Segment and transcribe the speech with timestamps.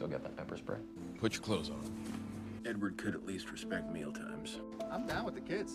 [0.00, 0.78] Still got that pepper spray?
[1.20, 1.78] Put your clothes on.
[2.64, 4.58] Edward could at least respect meal times.
[4.90, 5.74] I'm down with the kids.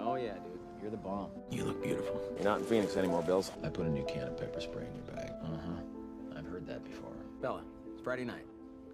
[0.00, 0.58] Oh yeah, dude.
[0.80, 1.28] You're the bomb.
[1.50, 2.22] You look beautiful.
[2.36, 3.52] You're not in Phoenix anymore, Bills.
[3.62, 5.30] I put a new can of pepper spray in your bag.
[5.44, 6.38] Uh-huh.
[6.38, 7.12] I've heard that before.
[7.42, 8.46] Bella, it's Friday night.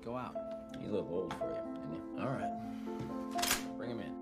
[0.04, 0.36] Go out.
[0.80, 2.20] He's a little old for you, isn't he?
[2.20, 3.78] All right.
[3.78, 4.14] Bring him in.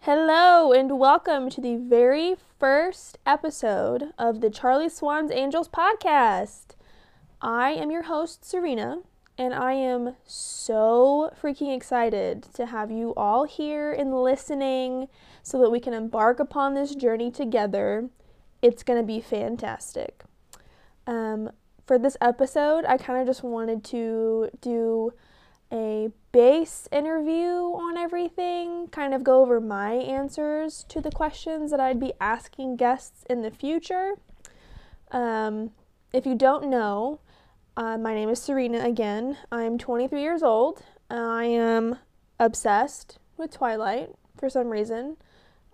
[0.00, 0.47] Hello,
[0.78, 6.76] and welcome to the very first episode of the Charlie Swan's Angels podcast.
[7.42, 9.00] I am your host, Serena,
[9.36, 15.08] and I am so freaking excited to have you all here and listening
[15.42, 18.08] so that we can embark upon this journey together.
[18.62, 20.22] It's going to be fantastic.
[21.08, 21.50] Um,
[21.88, 25.12] for this episode, I kind of just wanted to do
[25.72, 31.80] a base interview on everything, kind of go over my answers to the questions that
[31.80, 34.14] I'd be asking guests in the future.
[35.10, 35.70] Um,
[36.12, 37.20] if you don't know,
[37.76, 39.36] uh, my name is Serena again.
[39.52, 40.82] I'm 23 years old.
[41.10, 41.98] I am
[42.38, 45.16] obsessed with Twilight for some reason,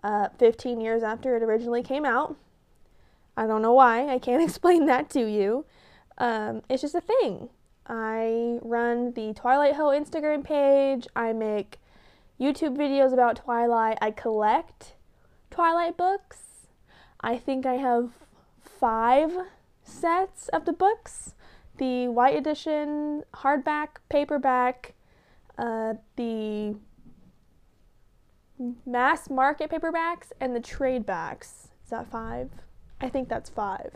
[0.02, 2.36] uh, 15 years after it originally came out.
[3.36, 5.64] I don't know why, I can't explain that to you.
[6.18, 7.48] Um, it's just a thing.
[7.86, 11.06] I run the Twilight Hill Instagram page.
[11.14, 11.78] I make
[12.40, 13.98] YouTube videos about Twilight.
[14.00, 14.94] I collect
[15.50, 16.68] Twilight books.
[17.20, 18.10] I think I have
[18.60, 19.32] five
[19.82, 21.34] sets of the books
[21.78, 24.94] the white edition, hardback, paperback,
[25.58, 26.76] uh, the
[28.86, 31.68] mass market paperbacks, and the trade backs.
[31.84, 32.50] Is that five?
[33.00, 33.92] I think that's five.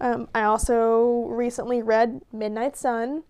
[0.00, 3.22] Um, I also recently read Midnight Sun.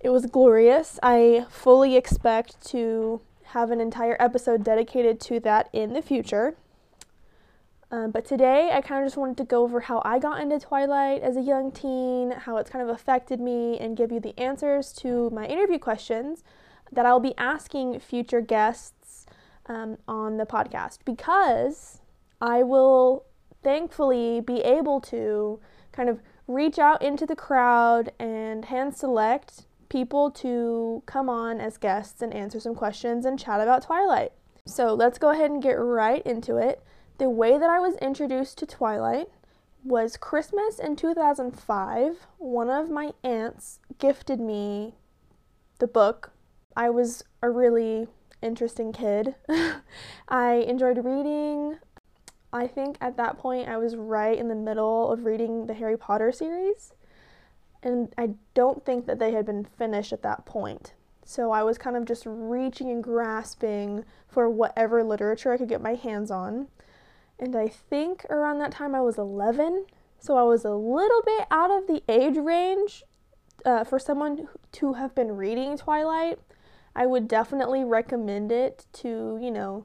[0.00, 0.98] It was glorious.
[1.02, 6.54] I fully expect to have an entire episode dedicated to that in the future.
[7.90, 10.58] Um, but today, I kind of just wanted to go over how I got into
[10.58, 14.38] Twilight as a young teen, how it's kind of affected me, and give you the
[14.38, 16.44] answers to my interview questions
[16.92, 19.24] that I'll be asking future guests
[19.66, 22.00] um, on the podcast because
[22.40, 23.24] I will
[23.68, 25.60] thankfully be able to
[25.92, 31.76] kind of reach out into the crowd and hand select people to come on as
[31.76, 34.32] guests and answer some questions and chat about Twilight.
[34.64, 36.82] So let's go ahead and get right into it.
[37.18, 39.28] The way that I was introduced to Twilight
[39.84, 42.26] was Christmas in 2005.
[42.38, 44.94] One of my aunts gifted me
[45.78, 46.32] the book.
[46.74, 48.06] I was a really
[48.40, 49.34] interesting kid.
[50.28, 51.76] I enjoyed reading.
[52.52, 55.96] I think at that point I was right in the middle of reading the Harry
[55.96, 56.94] Potter series,
[57.82, 60.94] and I don't think that they had been finished at that point.
[61.24, 65.82] So I was kind of just reaching and grasping for whatever literature I could get
[65.82, 66.68] my hands on.
[67.38, 69.84] And I think around that time I was 11,
[70.18, 73.04] so I was a little bit out of the age range
[73.64, 76.38] uh, for someone to have been reading Twilight.
[76.96, 79.84] I would definitely recommend it to, you know,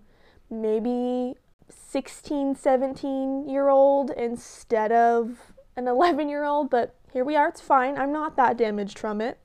[0.49, 1.35] maybe
[1.69, 7.61] 16, 17 year old instead of an 11 year old, but here we are, it's
[7.61, 7.97] fine.
[7.97, 9.37] I'm not that damaged from it.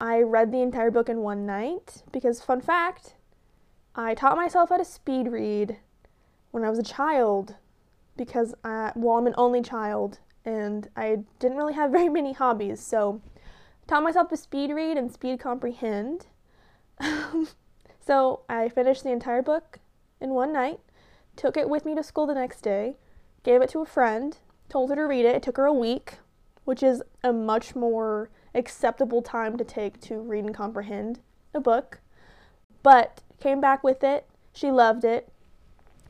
[0.00, 3.14] I read the entire book in one night because, fun fact,
[3.94, 5.78] I taught myself how to speed read
[6.50, 7.56] when I was a child
[8.16, 12.80] because, I, well, I'm an only child and I didn't really have very many hobbies,
[12.80, 13.20] so
[13.86, 16.26] taught myself to speed read and speed comprehend.
[18.06, 19.78] so I finished the entire book
[20.20, 20.80] in one night
[21.36, 22.96] took it with me to school the next day,
[23.42, 24.38] gave it to a friend,
[24.68, 25.36] told her to read it.
[25.36, 26.14] It took her a week,
[26.64, 31.20] which is a much more acceptable time to take to read and comprehend
[31.54, 32.00] a book.
[32.82, 34.26] But came back with it.
[34.52, 35.28] She loved it.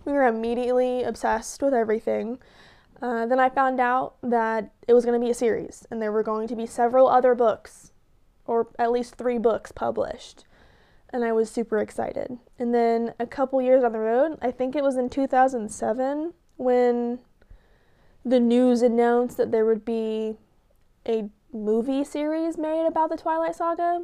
[0.05, 2.39] We were immediately obsessed with everything.
[3.03, 6.13] Uh, then I found out that it was going to be a series, and there
[6.13, 7.93] were going to be several other books,
[8.47, 10.45] or at least three books published
[11.11, 12.39] and I was super excited.
[12.59, 17.19] And then a couple years on the road, I think it was in 2007 when
[18.25, 20.37] the news announced that there would be
[21.07, 24.03] a movie series made about the Twilight Saga.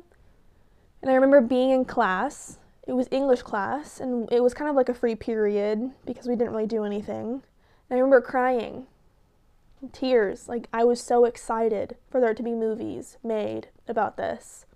[1.03, 2.59] And I remember being in class.
[2.87, 6.35] It was English class, and it was kind of like a free period because we
[6.35, 7.43] didn't really do anything.
[7.89, 8.87] And I remember crying,
[9.93, 10.49] tears.
[10.49, 14.67] Like, I was so excited for there to be movies made about this.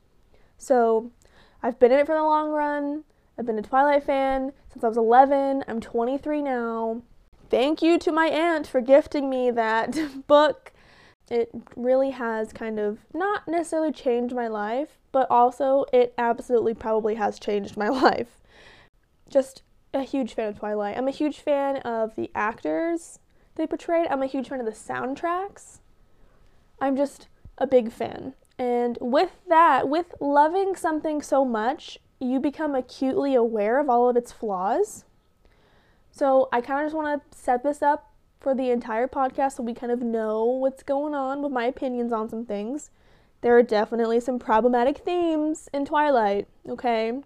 [0.56, 1.10] So,
[1.66, 3.02] I've been in it for the long run.
[3.36, 5.64] I've been a Twilight fan since I was 11.
[5.66, 7.02] I'm 23 now.
[7.50, 9.98] Thank you to my aunt for gifting me that
[10.28, 10.72] book.
[11.28, 17.16] It really has kind of not necessarily changed my life, but also it absolutely probably
[17.16, 18.38] has changed my life.
[19.28, 20.96] Just a huge fan of Twilight.
[20.96, 23.18] I'm a huge fan of the actors
[23.56, 24.06] they portrayed.
[24.08, 25.80] I'm a huge fan of the soundtracks.
[26.80, 27.26] I'm just
[27.58, 28.34] a big fan.
[28.58, 34.16] And with that, with loving something so much, you become acutely aware of all of
[34.16, 35.04] its flaws.
[36.10, 39.62] So I kind of just want to set this up for the entire podcast so
[39.62, 42.90] we kind of know what's going on with my opinions on some things.
[43.42, 47.20] There are definitely some problematic themes in Twilight, okay?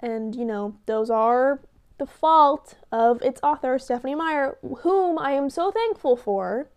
[0.00, 1.60] And, you know, those are
[1.98, 6.68] the fault of its author, Stephenie Meyer, whom I am so thankful for,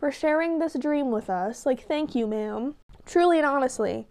[0.00, 1.64] for sharing this dream with us.
[1.64, 2.74] Like, thank you, ma'am.
[3.06, 4.08] Truly and honestly,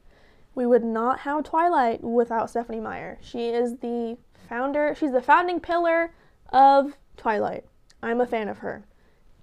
[0.56, 3.20] we would not have Twilight without Stephenie Meyer.
[3.22, 6.14] She is the founder, she's the founding pillar
[6.50, 7.66] of Twilight.
[8.02, 8.86] I'm a fan of her.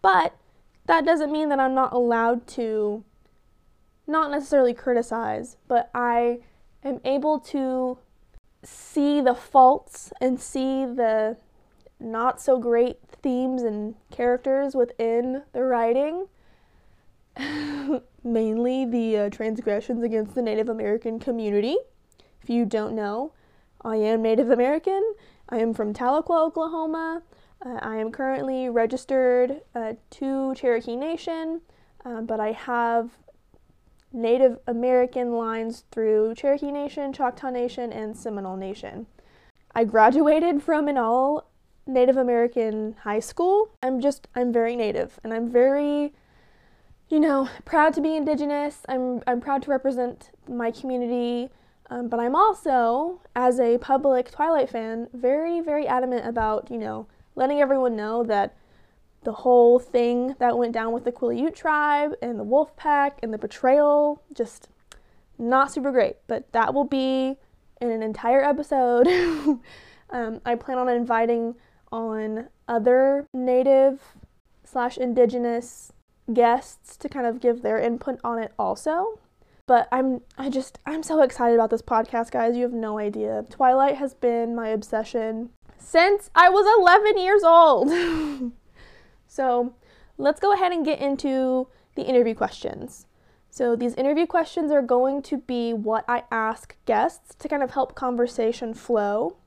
[0.01, 0.35] But
[0.87, 3.05] that doesn't mean that I'm not allowed to
[4.07, 6.41] not necessarily criticize, but I
[6.83, 7.99] am able to
[8.65, 11.37] see the faults and see the
[12.01, 16.27] not so great themes and characters within the writing.
[18.25, 21.77] Mainly the uh, transgressions against the Native American community.
[22.43, 23.33] If you don't know,
[23.83, 25.15] I am Native American.
[25.49, 27.23] I am from Tahlequah, Oklahoma.
[27.65, 31.61] Uh, I am currently registered uh, to Cherokee Nation,
[32.05, 33.11] um, but I have
[34.13, 39.07] Native American lines through Cherokee Nation, Choctaw Nation, and Seminole Nation.
[39.75, 41.51] I graduated from an all
[41.87, 43.71] Native American high school.
[43.83, 46.13] I'm just, I'm very Native and I'm very,
[47.13, 48.87] you know, proud to be Indigenous.
[48.89, 51.51] I'm, I'm proud to represent my community.
[51.91, 57.07] Um, but I'm also, as a public Twilight fan, very, very adamant about, you know,
[57.37, 58.57] letting everyone know that
[59.25, 63.31] the whole thing that went down with the Quileute tribe and the wolf pack and
[63.31, 64.69] the betrayal just
[65.39, 67.37] not super great but that will be
[67.81, 69.07] in an entire episode
[70.11, 71.55] um, i plan on inviting
[71.93, 74.01] on other native
[74.65, 75.93] slash indigenous
[76.35, 79.19] guests to kind of give their input on it also
[79.67, 83.45] but i'm i just i'm so excited about this podcast guys you have no idea
[83.51, 88.53] twilight has been my obsession since i was 11 years old
[89.33, 89.73] So
[90.19, 93.07] let's go ahead and get into the interview questions.
[93.49, 97.71] So these interview questions are going to be what I ask guests to kind of
[97.71, 99.39] help conversation flow.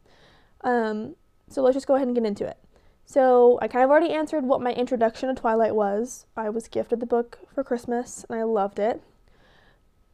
[0.62, 1.16] Um,
[1.50, 2.58] so let's just go ahead and get into it.
[3.06, 6.26] So I kind of already answered what my introduction to Twilight was.
[6.36, 9.02] I was gifted the book for Christmas and I loved it.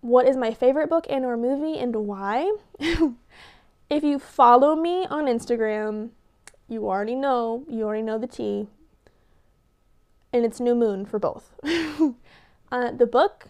[0.01, 2.55] What is my favorite book and or movie and why?
[3.89, 6.09] if you follow me on Instagram,
[6.67, 8.67] you already know, you already know the tea
[10.33, 11.53] and it's New Moon for both.
[12.71, 13.49] uh, the book,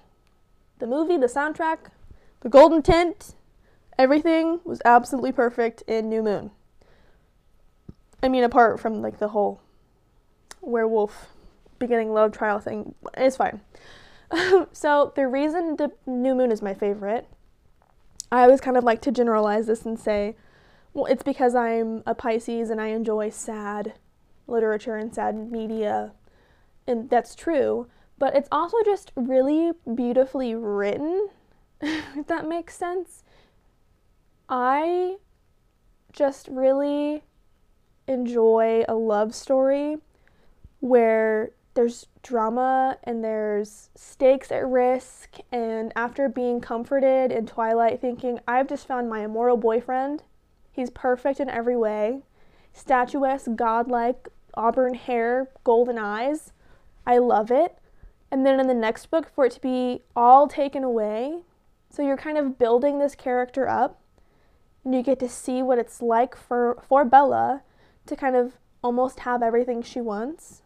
[0.80, 1.90] the movie, the soundtrack,
[2.42, 3.36] the golden tint,
[3.98, 6.52] everything was absolutely perfect in New Moon.
[8.24, 9.62] I mean, apart from like the whole
[10.62, 11.28] werewolf
[11.80, 13.62] beginning love trial thing, it's fine.
[14.72, 17.28] so the reason the New Moon is my favorite,
[18.32, 20.36] I always kind of like to generalize this and say,
[20.94, 23.94] well, it's because I'm a Pisces and I enjoy sad
[24.48, 26.14] literature and sad media
[26.88, 27.88] and that's true,
[28.18, 31.30] but it's also just really beautifully written,
[31.82, 33.24] if that makes sense.
[34.50, 35.18] I
[36.12, 37.24] just really
[38.08, 39.98] enjoy a love story
[40.80, 45.38] where there's drama and there's stakes at risk.
[45.52, 50.24] And after being comforted in twilight thinking i've just found my immortal boyfriend.
[50.72, 52.22] He's perfect in every way.
[52.74, 56.52] Statuesque godlike auburn hair golden eyes.
[57.06, 57.78] I love it.
[58.30, 61.42] And then in the next book, for it to be all taken away.
[61.90, 64.00] So you're kind of building this character up,
[64.86, 67.64] and you get to see what it's like for, for Bella
[68.06, 68.54] to kind of
[68.84, 70.64] almost have everything she wants.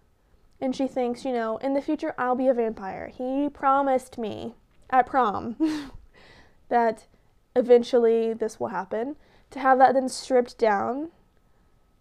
[0.62, 3.08] And she thinks, you know, in the future, I'll be a vampire.
[3.08, 4.56] He promised me
[4.90, 5.92] at prom
[6.70, 7.08] that
[7.56, 9.16] eventually this will happen.
[9.52, 11.10] To have that then stripped down,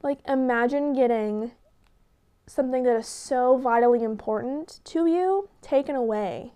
[0.03, 1.53] like, imagine getting
[2.47, 6.53] something that is so vitally important to you taken away.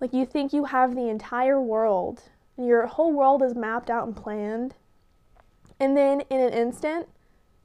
[0.00, 2.24] Like you think you have the entire world,
[2.56, 4.74] your whole world is mapped out and planned,
[5.78, 7.08] and then in an instant,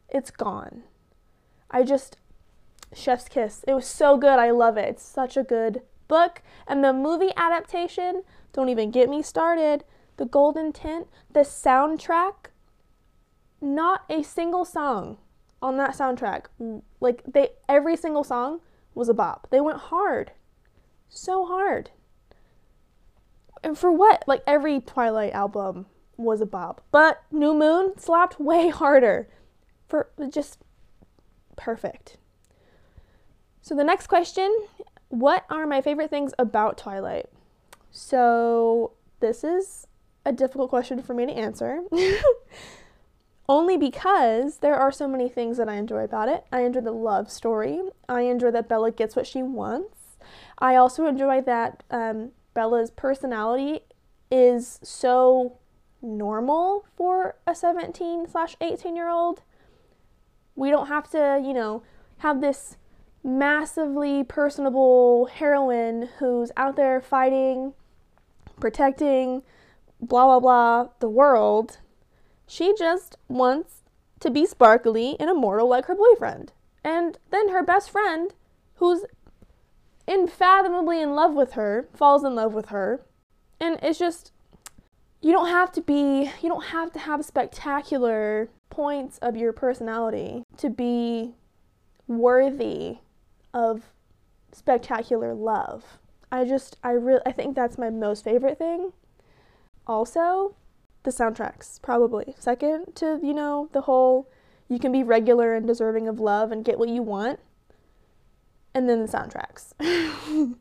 [0.09, 0.83] it's gone.
[1.69, 2.17] I just,
[2.93, 3.63] chef's kiss.
[3.67, 4.39] It was so good.
[4.39, 4.89] I love it.
[4.89, 6.41] It's such a good book.
[6.67, 8.23] And the movie adaptation,
[8.53, 9.83] don't even get me started.
[10.17, 12.47] The Golden Tint, the soundtrack,
[13.61, 15.17] not a single song
[15.61, 16.45] on that soundtrack.
[16.99, 18.61] Like they every single song
[18.95, 19.47] was a bop.
[19.49, 20.31] They went hard.
[21.07, 21.91] So hard.
[23.63, 24.23] And for what?
[24.27, 25.85] Like every Twilight album
[26.19, 26.83] was a bop.
[26.91, 29.27] But New Moon slapped way harder.
[29.87, 30.59] For just
[31.55, 32.17] perfect.
[33.61, 34.67] So the next question,
[35.07, 37.25] what are my favorite things about Twilight?
[37.91, 39.87] So this is
[40.25, 41.81] a difficult question for me to answer.
[43.49, 46.45] Only because there are so many things that I enjoy about it.
[46.51, 47.81] I enjoy the love story.
[48.07, 49.97] I enjoy that Bella gets what she wants.
[50.59, 53.79] I also enjoy that um, Bella's personality
[54.29, 55.57] is so
[56.01, 59.41] normal for a 17 slash 18 year old.
[60.55, 61.83] We don't have to, you know,
[62.19, 62.77] have this
[63.23, 67.73] massively personable heroine who's out there fighting,
[68.59, 69.43] protecting,
[70.01, 71.77] blah, blah, blah, the world.
[72.47, 73.83] She just wants
[74.19, 76.51] to be sparkly and immortal like her boyfriend.
[76.83, 78.33] And then her best friend,
[78.75, 79.03] who's
[80.07, 83.05] unfathomably in love with her, falls in love with her.
[83.59, 84.31] And it's just,
[85.21, 90.43] you don't have to be, you don't have to have spectacular points of your personality
[90.57, 91.33] to be
[92.07, 92.97] worthy
[93.53, 93.83] of
[94.51, 95.99] spectacular love.
[96.31, 98.93] I just, I really, I think that's my most favorite thing.
[99.87, 100.55] Also,
[101.03, 102.35] the soundtracks, probably.
[102.39, 104.29] Second to, you know, the whole
[104.69, 107.39] you can be regular and deserving of love and get what you want.
[108.73, 109.73] And then the soundtracks.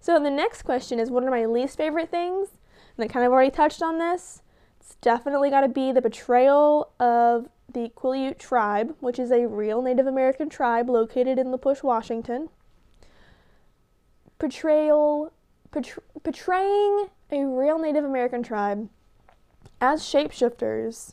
[0.00, 2.50] so the next question is what are my least favorite things?
[2.98, 4.42] And I kind of already touched on this.
[4.80, 9.80] It's definitely got to be the betrayal of the Quileute tribe, which is a real
[9.82, 12.48] Native American tribe located in La Push, Washington.
[14.38, 15.32] Portrayal,
[15.70, 18.88] portray, portraying a real Native American tribe
[19.80, 21.12] as shapeshifters,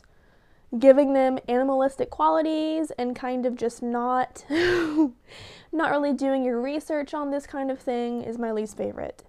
[0.78, 7.30] giving them animalistic qualities and kind of just not not really doing your research on
[7.30, 9.24] this kind of thing is my least favorite.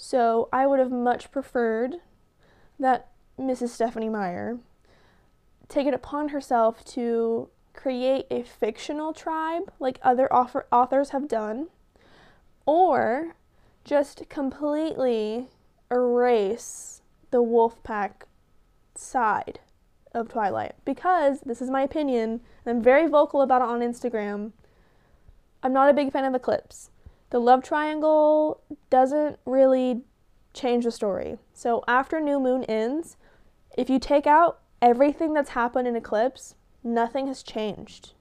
[0.00, 1.96] So I would have much preferred
[2.78, 3.70] that Mrs.
[3.70, 4.58] Stephenie Meyer
[5.68, 11.66] take it upon herself to create a fictional tribe like other author- authors have done,
[12.64, 13.34] or
[13.84, 15.48] just completely
[15.90, 18.22] erase the Wolfpack
[18.94, 19.58] side
[20.14, 20.76] of Twilight.
[20.84, 24.52] Because, this is my opinion, and I'm very vocal about it on Instagram.
[25.60, 26.90] I'm not a big fan of Eclipse.
[27.30, 30.02] The love triangle doesn't really
[30.54, 31.38] change the story.
[31.52, 33.16] So after New Moon ends,
[33.76, 38.12] if you take out everything that's happened in Eclipse, nothing has changed.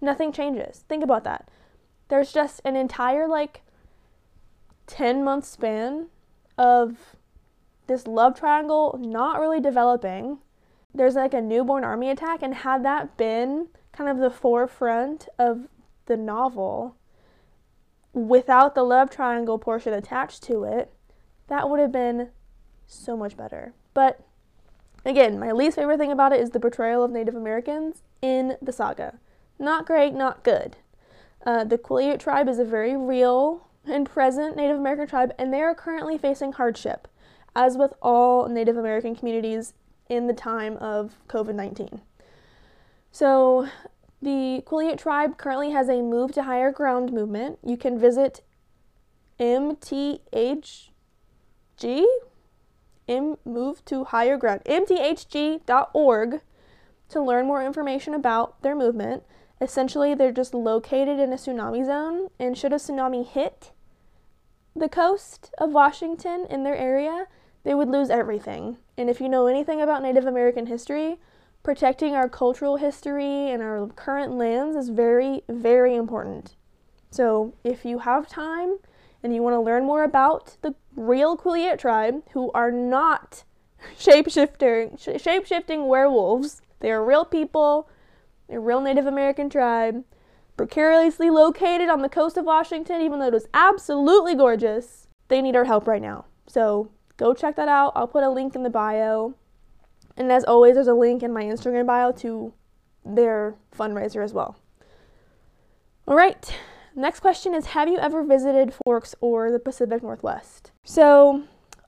[0.00, 0.84] Nothing changes.
[0.88, 1.48] Think about that.
[2.08, 3.62] There's just an entire like
[4.86, 6.08] 10 month span
[6.58, 7.16] of
[7.86, 10.38] this love triangle not really developing.
[10.94, 15.68] There's like a newborn army attack, and had that been kind of the forefront of
[16.06, 16.96] the novel
[18.14, 20.92] without the love triangle portion attached to it,
[21.48, 22.30] that would have been
[22.86, 23.74] so much better.
[23.92, 24.20] But
[25.04, 28.72] again, my least favorite thing about it is the portrayal of Native Americans in the
[28.72, 29.18] saga.
[29.58, 30.76] Not great, not good.
[31.44, 35.60] Uh, the Quileute tribe is a very real and present Native American tribe, and they
[35.60, 37.06] are currently facing hardship,
[37.54, 39.74] as with all Native American communities
[40.08, 42.00] in the time of COVID 19.
[43.12, 43.68] So,
[44.24, 47.58] the Quileute tribe currently has a move to higher ground movement.
[47.64, 48.42] You can visit
[49.38, 50.88] MTHG,
[53.06, 56.40] M move to higher ground, mthg.org
[57.10, 59.22] to learn more information about their movement.
[59.60, 63.72] Essentially, they're just located in a tsunami zone, and should a tsunami hit
[64.74, 67.26] the coast of Washington in their area,
[67.62, 68.78] they would lose everything.
[68.96, 71.18] And if you know anything about Native American history,
[71.64, 76.54] protecting our cultural history and our current lands is very, very important.
[77.10, 78.76] So, if you have time
[79.22, 83.44] and you want to learn more about the real Quileute tribe, who are not
[83.98, 87.88] shapeshifter, sh- shape-shifting werewolves, they are real people,
[88.50, 90.04] a real Native American tribe,
[90.58, 95.56] precariously located on the coast of Washington, even though it is absolutely gorgeous, they need
[95.56, 96.26] our help right now.
[96.46, 97.92] So, go check that out.
[97.96, 99.34] I'll put a link in the bio.
[100.16, 102.52] And as always, there's a link in my Instagram bio to
[103.04, 104.56] their fundraiser as well.
[106.06, 106.54] All right,
[106.94, 110.70] next question is Have you ever visited Forks or the Pacific Northwest?
[110.84, 111.44] So,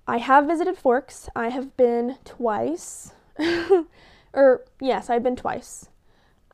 [0.06, 1.28] I have visited Forks.
[1.35, 3.12] I have been twice.
[4.33, 5.88] or, yes, I've been twice.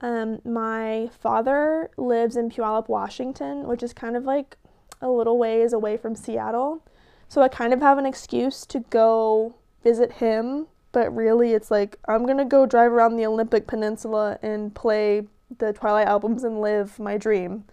[0.00, 4.56] Um, my father lives in Puyallup, Washington, which is kind of like
[5.00, 6.82] a little ways away from Seattle.
[7.28, 11.98] So I kind of have an excuse to go visit him but really it's like
[12.06, 15.26] I'm gonna go drive around the Olympic Peninsula and play
[15.58, 17.64] the Twilight albums and live my dream.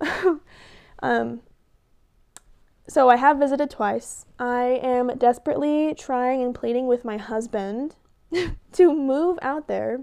[1.02, 1.40] um,
[2.88, 4.26] so I have visited twice.
[4.38, 7.96] I am desperately trying and pleading with my husband
[8.72, 10.00] to move out there,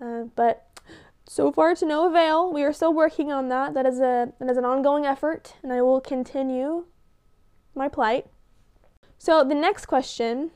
[0.00, 0.80] uh, but
[1.26, 2.52] so far to no avail.
[2.52, 3.74] We are still working on that.
[3.74, 6.86] That is a that is an ongoing effort, and I will continue
[7.74, 8.26] my plight.
[9.18, 10.52] So the next question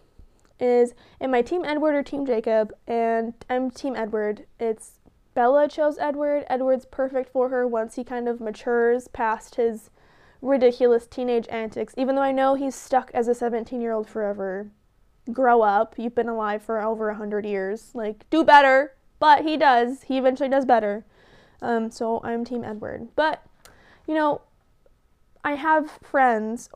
[0.63, 2.73] is Am I Team Edward or Team Jacob?
[2.87, 4.47] And I'm Team Edward.
[4.61, 5.01] It's
[5.35, 6.45] Bella chose Edward.
[6.49, 9.91] Edward's perfect for her once he kind of matures past his
[10.41, 14.69] ridiculous teenage antics, even though I know he's stuck as a 17 year old forever.
[15.33, 15.95] Grow up.
[15.99, 17.91] You've been alive for over 100 years.
[17.93, 18.95] Like, do better.
[19.19, 20.03] But he does.
[20.03, 21.05] He eventually does better.
[21.61, 23.09] Um, so I'm Team Edward.
[23.17, 23.45] But,
[24.07, 24.43] you know,
[25.45, 26.69] I have friends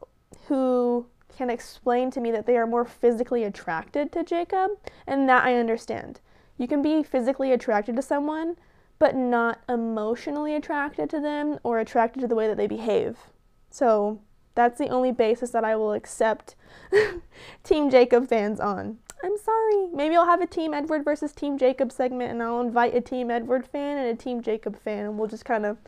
[0.47, 4.73] who can explain to me that they are more physically attracted to Jacob,
[5.07, 6.21] and that I understand.
[6.59, 8.57] You can be physically attracted to someone,
[8.99, 13.19] but not emotionally attracted to them or attracted to the way that they behave.
[13.71, 14.21] So
[14.55, 16.55] that's the only basis that I will accept
[17.63, 18.99] Team Jacob fans on.
[19.23, 19.89] I'm sorry.
[19.93, 23.31] Maybe I'll have a Team Edward versus Team Jacob segment and I'll invite a Team
[23.31, 25.79] Edward fan and a Team Jacob fan and we'll just kind of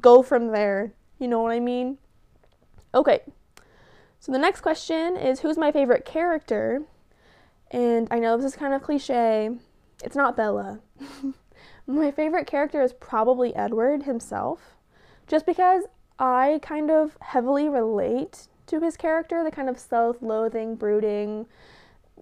[0.00, 0.92] go from there.
[1.18, 1.98] You know what I mean?
[2.94, 3.20] Okay.
[4.24, 6.80] So the next question is who's my favorite character?
[7.70, 9.50] And I know this is kind of cliche.
[10.02, 10.80] It's not Bella.
[11.86, 14.78] my favorite character is probably Edward himself.
[15.26, 15.84] Just because
[16.18, 21.44] I kind of heavily relate to his character, the kind of self loathing, brooding,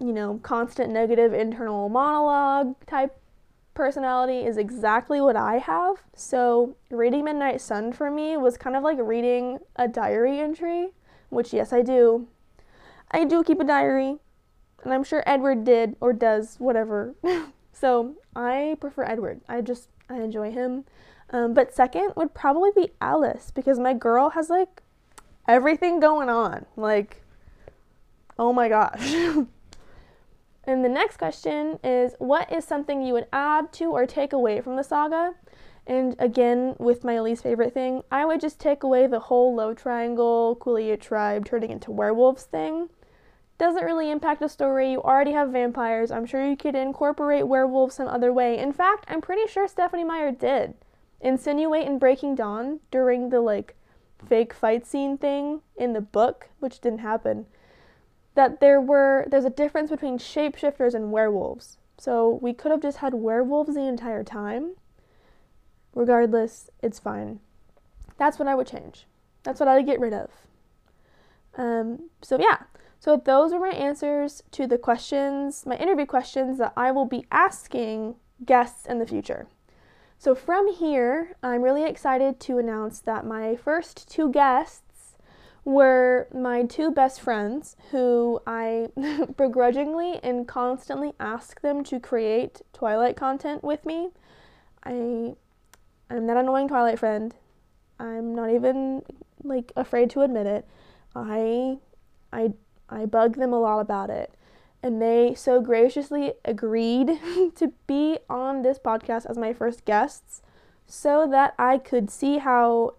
[0.00, 3.16] you know, constant negative internal monologue type
[3.74, 6.02] personality is exactly what I have.
[6.16, 10.94] So, reading Midnight Sun for me was kind of like reading a diary entry
[11.32, 12.28] which, yes, I do.
[13.10, 14.18] I do keep a diary,
[14.84, 17.14] and I'm sure Edward did or does, whatever.
[17.72, 19.40] so I prefer Edward.
[19.48, 20.84] I just, I enjoy him.
[21.30, 24.82] Um, but second would probably be Alice because my girl has like
[25.48, 26.66] everything going on.
[26.76, 27.22] Like,
[28.38, 29.14] oh my gosh.
[30.64, 34.60] and the next question is what is something you would add to or take away
[34.60, 35.34] from the saga?
[35.86, 39.76] And again, with my least favorite thing, I would just take away the whole love
[39.76, 42.88] triangle, Quileute tribe turning into werewolves thing.
[43.58, 44.92] Doesn't really impact the story.
[44.92, 46.10] You already have vampires.
[46.10, 48.58] I'm sure you could incorporate werewolves some other way.
[48.58, 50.74] In fact, I'm pretty sure Stephenie Meyer did
[51.20, 53.76] insinuate in Breaking Dawn during the like
[54.28, 57.46] fake fight scene thing in the book, which didn't happen,
[58.34, 61.78] that there were there's a difference between shapeshifters and werewolves.
[61.98, 64.74] So we could have just had werewolves the entire time
[65.94, 67.40] Regardless, it's fine.
[68.16, 69.06] That's what I would change.
[69.42, 70.30] That's what I'd get rid of.
[71.56, 72.58] Um, so, yeah.
[72.98, 77.26] So, those are my answers to the questions, my interview questions that I will be
[77.32, 79.48] asking guests in the future.
[80.18, 85.16] So, from here, I'm really excited to announce that my first two guests
[85.64, 88.88] were my two best friends who I
[89.36, 94.10] begrudgingly and constantly ask them to create Twilight content with me.
[94.84, 95.34] I
[96.12, 97.34] I'm that annoying Twilight friend.
[97.98, 99.02] I'm not even
[99.42, 100.68] like afraid to admit it.
[101.14, 101.78] I
[102.30, 102.52] I
[102.90, 104.34] I bug them a lot about it.
[104.82, 107.18] And they so graciously agreed
[107.54, 110.42] to be on this podcast as my first guests
[110.86, 112.96] so that I could see how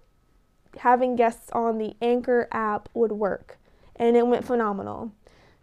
[0.79, 3.59] having guests on the Anchor app would work.
[3.95, 5.11] And it went phenomenal.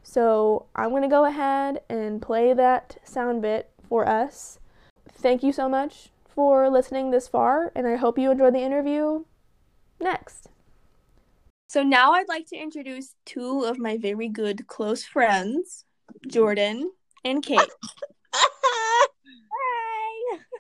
[0.05, 4.61] So I'm going to go ahead and play that sound bit for us.
[5.09, 9.25] Thank you so much for listening this far, and I hope you enjoy the interview.
[10.01, 10.49] Next.
[11.69, 15.85] So now I'd like to introduce two of my very good close friends,
[16.27, 16.91] Jordan
[17.25, 17.61] and Kate.
[18.35, 19.07] Hi.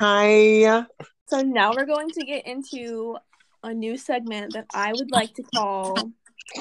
[0.00, 0.86] Hi.
[1.26, 3.16] So now we're going to get into
[3.62, 5.96] a new segment that I would like to call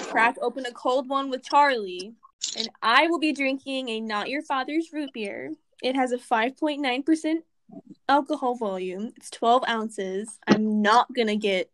[0.04, 2.14] Crack Open a Cold One with Charlie.
[2.58, 5.52] And I will be drinking a Not Your Father's root beer.
[5.82, 7.36] It has a 5.9%
[8.08, 9.14] alcohol volume.
[9.18, 10.40] It's 12 ounces.
[10.48, 11.70] I'm not going to get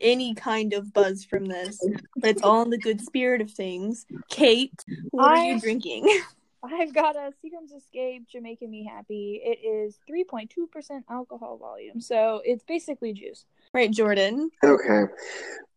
[0.00, 1.78] any kind of buzz from this,
[2.16, 4.06] but it's all in the good spirit of things.
[4.28, 6.08] Kate, what I, are you drinking?
[6.64, 9.40] I've got a Seagram's Escape Jamaican Me Happy.
[9.44, 13.44] It is 3.2% alcohol volume, so it's basically juice.
[13.74, 14.50] Right, Jordan.
[14.64, 15.04] Okay.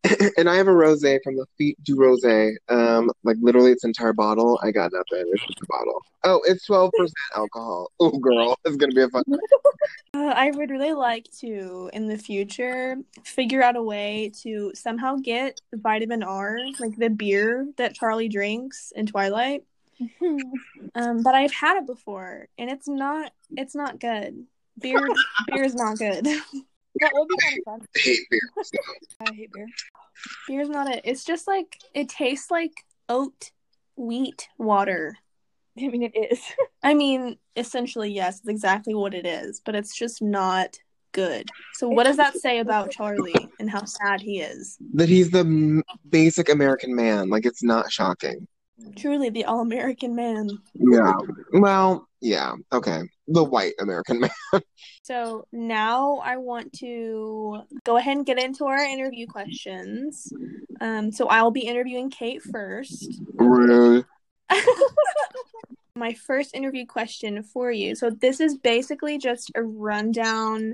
[0.38, 2.56] and I have a rosé from the Feet du Rosé.
[2.69, 4.60] Um, like literally its entire bottle.
[4.62, 5.26] I got nothing.
[5.32, 6.02] It's just a bottle.
[6.24, 7.91] Oh, it's twelve percent alcohol.
[8.00, 9.24] Oh, girl, it's gonna be a fun.
[10.13, 15.15] uh, I would really like to in the future figure out a way to somehow
[15.15, 19.63] get vitamin R, like the beer that Charlie drinks in Twilight.
[20.95, 23.31] um, but I've had it before, and it's not.
[23.55, 24.45] It's not good.
[24.79, 24.99] Beer,
[25.47, 26.27] beer is not good.
[27.01, 27.88] That would be kind of fun.
[27.93, 28.39] I hate beer.
[28.63, 28.77] So.
[29.19, 29.67] I hate beer.
[30.47, 31.01] Beer's not it.
[31.03, 32.71] It's just like it tastes like
[33.10, 33.51] oat
[33.97, 35.17] wheat water.
[35.77, 36.41] I mean, it is.
[36.81, 40.77] I mean, essentially, yes, it's exactly what it is, but it's just not
[41.12, 41.49] good.
[41.73, 44.77] So what does that say about Charlie and how sad he is?
[44.93, 47.29] That he's the basic American man.
[47.29, 48.47] Like it's not shocking.
[48.96, 50.50] Truly the all-American man.
[50.74, 51.14] Yeah.
[51.54, 52.54] Well, yeah.
[52.74, 53.04] Okay.
[53.28, 54.32] The white American man.
[55.04, 60.34] So now I want to go ahead and get into our interview questions.
[60.82, 63.22] Um, so I'll be interviewing Kate first.
[63.36, 64.04] Rude.
[65.96, 67.94] My first interview question for you.
[67.94, 70.74] So this is basically just a rundown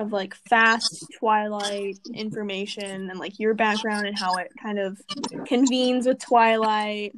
[0.00, 5.00] of like fast Twilight information and like your background and how it kind of
[5.46, 7.12] convenes with Twilight.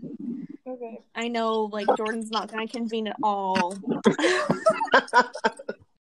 [0.67, 1.01] Okay.
[1.15, 3.77] I know like Jordan's not gonna convene at all.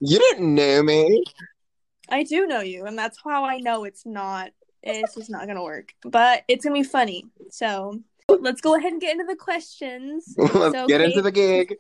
[0.01, 1.25] You didn't know me.
[2.09, 4.51] I do know you, and that's how I know it's not.
[4.81, 7.25] It's just not gonna work, but it's gonna be funny.
[7.51, 10.33] So let's go ahead and get into the questions.
[10.37, 11.75] Let's So, get into the gig.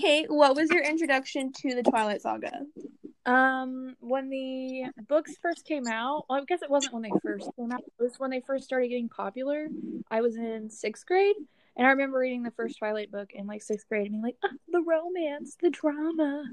[0.00, 2.62] Kate, what was your introduction to the Twilight Saga?
[3.26, 7.50] Um, when the books first came out, well, I guess it wasn't when they first
[7.54, 7.80] came out.
[7.80, 9.68] It was when they first started getting popular.
[10.10, 11.36] I was in sixth grade,
[11.76, 14.36] and I remember reading the first Twilight book in like sixth grade and being like,
[14.42, 16.44] ah, the romance, the drama.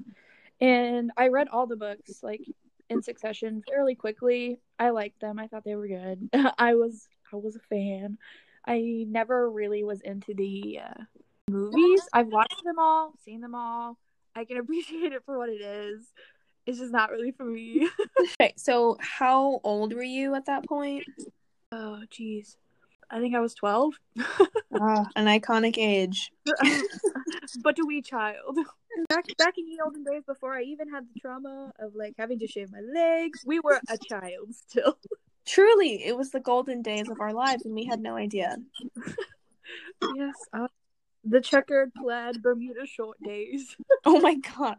[0.59, 2.41] And I read all the books like
[2.89, 4.59] in succession fairly quickly.
[4.77, 5.39] I liked them.
[5.39, 6.29] I thought they were good.
[6.57, 8.17] I was I was a fan.
[8.65, 11.03] I never really was into the uh,
[11.49, 12.01] movies.
[12.13, 13.97] I've watched them all, seen them all.
[14.35, 16.05] I can appreciate it for what it is.
[16.65, 17.89] It's just not really for me.
[18.39, 21.03] Okay, so how old were you at that point?
[21.71, 22.55] oh, jeez.
[23.09, 23.93] I think I was 12.
[24.79, 26.29] Ah, an iconic age.
[27.63, 28.57] but a wee child.
[29.09, 32.37] Back back in the olden days before I even had the trauma of like having
[32.39, 34.97] to shave my legs, we were a child still.
[35.45, 38.57] Truly, it was the golden days of our lives, and we had no idea.
[40.15, 40.35] yes.
[41.29, 43.75] The checkered plaid Bermuda short days.
[44.05, 44.77] Oh my god.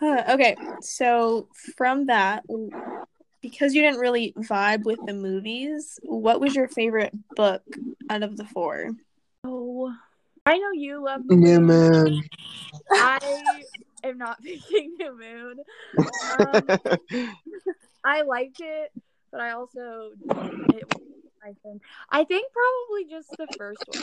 [0.00, 2.44] Uh, okay, so from that,
[3.42, 7.62] because you didn't really vibe with the movies, what was your favorite book
[8.08, 8.90] out of the four?
[9.42, 9.92] Oh.
[10.46, 12.04] I know you love New moon.
[12.04, 12.22] moon.
[12.92, 13.64] I
[14.02, 15.56] am not picking New Moon.
[16.38, 17.30] Um,
[18.04, 18.92] I liked it,
[19.32, 20.10] but I also
[20.68, 20.84] it,
[21.44, 24.02] I think I think probably just the first one.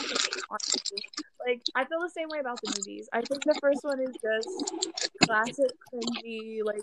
[0.50, 1.02] Honestly.
[1.44, 3.08] Like I feel the same way about the movies.
[3.12, 4.48] I think the first one is just
[5.24, 6.82] classic cringy like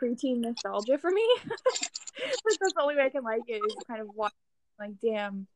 [0.00, 1.26] preteen nostalgia for me.
[1.44, 4.32] like that's the only way I can like it is kind of watch
[4.78, 5.46] like damn.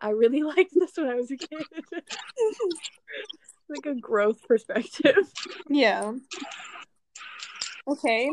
[0.00, 1.64] I really liked this when I was a kid.
[3.68, 5.32] like a growth perspective.
[5.68, 6.12] Yeah.
[7.86, 8.30] Okay.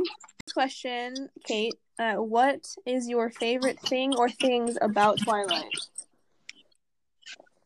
[0.53, 1.75] Question, Kate.
[2.01, 5.77] Uh, what is your favorite thing or things about Twilight?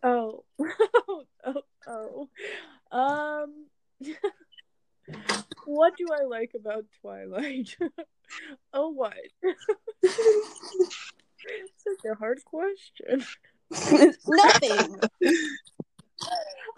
[0.04, 0.44] Oh,
[1.46, 2.28] oh, oh.
[2.92, 3.68] Um,
[5.66, 7.78] what do I like about Twilight?
[8.74, 9.14] oh, what?
[10.04, 10.12] Such
[12.12, 13.24] a hard question.
[13.72, 15.00] Nothing.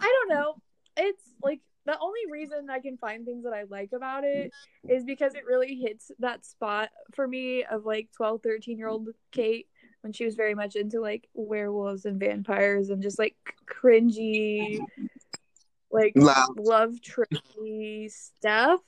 [0.00, 0.54] don't know.
[0.96, 1.58] It's like
[1.88, 4.52] the only reason I can find things that I like about it
[4.86, 9.08] is because it really hits that spot for me of like 12, 13 year old
[9.32, 9.68] Kate
[10.02, 14.80] when she was very much into like werewolves and vampires and just like cringy,
[15.90, 16.58] like Loud.
[16.58, 18.80] love tricky stuff.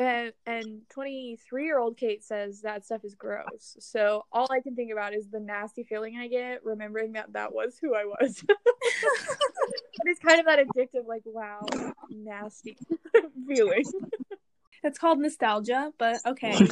[0.00, 3.76] And and 23 year old Kate says that stuff is gross.
[3.80, 7.52] So all I can think about is the nasty feeling I get remembering that that
[7.52, 8.42] was who I was.
[8.48, 11.60] but it's kind of that addictive, like, wow,
[12.08, 12.78] nasty
[13.46, 13.84] feeling.
[14.82, 16.58] It's called nostalgia, but okay.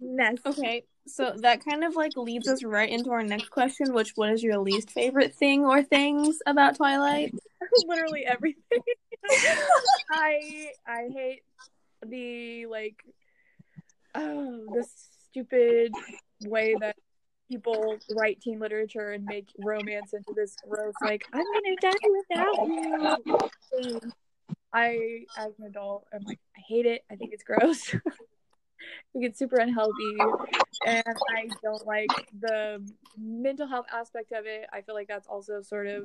[0.00, 0.48] Nasty.
[0.48, 4.30] Okay, so that kind of like leads us right into our next question, which what
[4.30, 7.34] is your least favorite thing or things about Twilight?
[7.86, 8.80] Literally everything.
[10.10, 11.42] I I hate
[12.06, 12.96] the like
[14.14, 14.86] oh the
[15.28, 15.92] stupid
[16.44, 16.96] way that
[17.48, 23.20] people write teen literature and make romance into this gross like I'm gonna die without
[23.78, 24.00] you.
[24.72, 27.04] I as an adult I'm like I hate it.
[27.10, 27.94] I think it's gross.
[29.12, 30.16] Think it's super unhealthy
[30.86, 32.82] and I don't like the
[33.18, 34.66] mental health aspect of it.
[34.72, 36.04] I feel like that's also sort of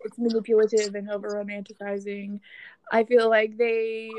[0.00, 2.40] it's manipulative and over romanticizing.
[2.92, 4.10] I feel like they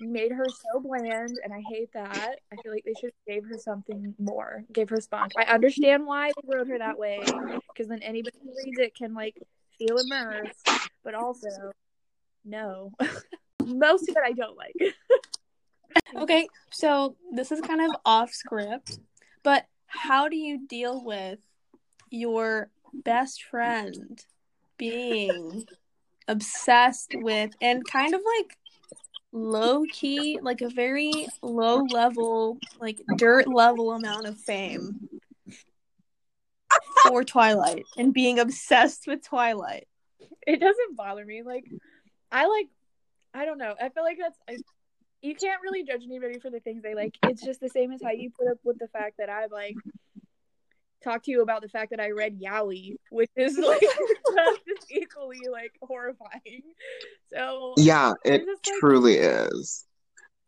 [0.00, 2.38] made her so bland, and I hate that.
[2.52, 5.32] I feel like they should have gave her something more, gave her spunk.
[5.36, 7.24] I understand why they wrote her that way,
[7.72, 9.36] because then anybody who reads it can like
[9.78, 10.68] feel immersed,
[11.02, 11.72] but also
[12.44, 12.92] no.
[13.64, 14.74] Most of it I don't like.
[16.16, 18.98] Okay, so this is kind of off script,
[19.42, 21.38] but how do you deal with
[22.10, 24.24] your best friend
[24.76, 25.64] being
[26.28, 28.56] obsessed with and kind of like
[29.32, 35.08] low key, like a very low level, like dirt level amount of fame
[37.06, 39.88] for Twilight and being obsessed with Twilight.
[40.46, 41.42] It doesn't bother me.
[41.42, 41.64] Like,
[42.30, 42.68] I like,
[43.34, 43.74] I don't know.
[43.80, 44.56] I feel like that's, I,
[45.22, 47.16] you can't really judge anybody for the things they like.
[47.24, 49.76] It's just the same as how you put up with the fact that I like
[51.02, 53.80] talk to you about the fact that I read yaoi, which is like
[54.68, 56.62] just equally like horrifying.
[57.32, 59.84] So Yeah, it just like- truly is.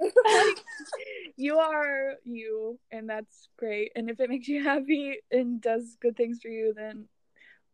[0.01, 0.59] like,
[1.37, 3.93] you are you, and that's great.
[3.95, 7.07] And if it makes you happy and does good things for you, then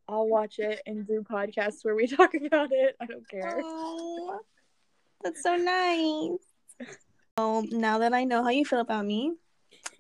[0.07, 2.95] I'll watch it and do podcasts where we talk about it.
[3.01, 3.61] I don't care.
[3.65, 4.41] Oh,
[5.23, 6.39] that's so nice.
[7.41, 9.33] Um, now that I know how you feel about me,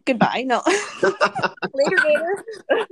[0.04, 0.44] goodbye.
[0.46, 0.62] No.
[1.02, 2.44] Later, later.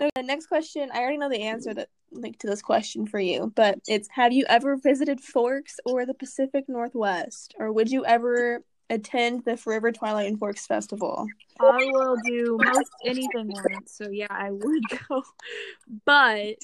[0.00, 3.20] Okay, the next question, I already know the answer that like to this question for
[3.20, 7.54] you, but it's have you ever visited Forks or the Pacific Northwest?
[7.58, 11.26] Or would you ever attend the Forever Twilight and Forks Festival?
[11.60, 15.22] I will do most anything once, so yeah, I would go.
[16.04, 16.56] But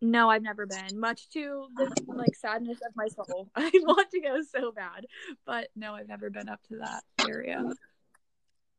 [0.00, 0.98] no, I've never been.
[0.98, 3.48] Much to the like sadness of my soul.
[3.56, 5.06] I want to go so bad,
[5.44, 7.64] but no, I've never been up to that area.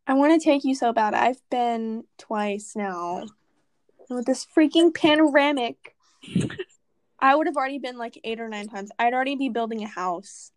[0.08, 1.14] I want to take you so bad.
[1.14, 3.28] I've been twice now.
[4.10, 5.96] With this freaking panoramic,
[7.20, 8.92] I would have already been like eight or nine times.
[8.98, 10.52] I'd already be building a house.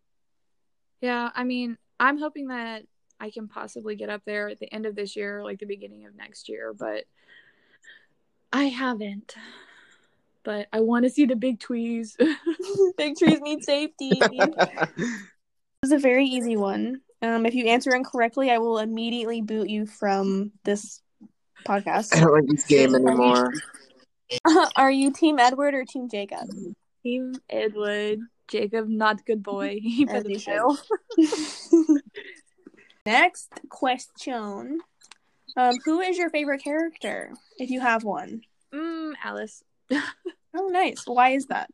[1.00, 2.84] Yeah, I mean, I'm hoping that
[3.20, 6.06] I can possibly get up there at the end of this year, like the beginning
[6.06, 7.04] of next year, but
[8.52, 9.34] I haven't.
[10.44, 12.16] But I want to see the big tweez.
[12.96, 14.20] Big trees need safety.
[15.82, 17.02] This is a very easy one.
[17.20, 21.02] Um, if you answer incorrectly, I will immediately boot you from this
[21.66, 22.16] podcast.
[22.16, 23.52] I don't like this game anymore.
[24.76, 26.48] Are you Team Edward or Team Jacob?
[27.02, 29.78] Team Edward, Jacob, not good boy.
[29.82, 32.00] He As put the should.
[33.04, 34.80] Next question.
[35.54, 38.40] Um, who is your favorite character, if you have one?
[38.72, 39.62] Mm, Alice.
[40.56, 41.02] Oh, nice.
[41.04, 41.68] Why is that?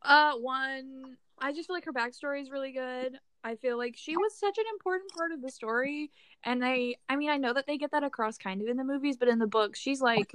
[0.00, 3.18] Uh, one, I just feel like her backstory is really good.
[3.42, 6.12] I feel like she was such an important part of the story,
[6.44, 8.84] and I, I mean, I know that they get that across kind of in the
[8.84, 10.32] movies, but in the books, she's like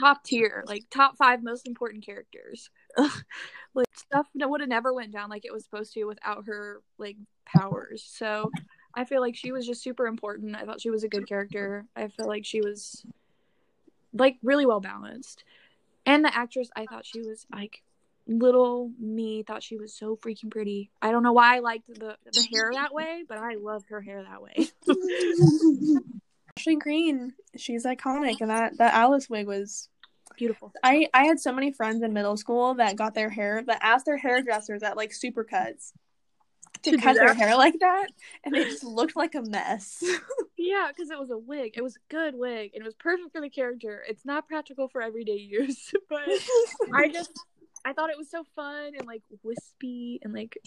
[0.00, 2.70] top tier, like top five most important characters.
[3.74, 7.16] like stuff would have never went down like it was supposed to without her like
[7.46, 8.04] powers.
[8.08, 8.50] So
[8.94, 10.56] I feel like she was just super important.
[10.56, 11.84] I thought she was a good character.
[11.94, 13.04] I feel like she was
[14.12, 15.44] like really well balanced.
[16.08, 17.82] And the actress, I thought she was like
[18.28, 20.90] little me thought she was so freaking pretty.
[21.00, 24.00] I don't know why I liked the the hair that way, but I loved her
[24.00, 24.68] hair that way.
[26.56, 27.32] Ashley Greene.
[27.56, 29.88] She's iconic, and that that Alice wig was.
[30.36, 30.72] Beautiful.
[30.84, 34.06] I I had so many friends in middle school that got their hair that asked
[34.06, 35.92] their hairdressers at like supercuts
[36.82, 38.08] to, To cut their hair like that,
[38.44, 40.04] and they just looked like a mess.
[40.58, 41.74] Yeah, because it was a wig.
[41.76, 44.02] It was a good wig, and it was perfect for the character.
[44.08, 46.28] It's not practical for everyday use, but
[46.92, 47.30] I just
[47.84, 50.58] I thought it was so fun and like wispy and like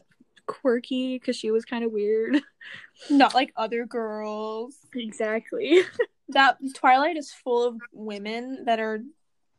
[0.47, 2.41] quirky because she was kind of weird.
[3.09, 4.75] Not like other girls.
[4.95, 5.81] exactly.
[6.29, 9.01] That Twilight is full of women that are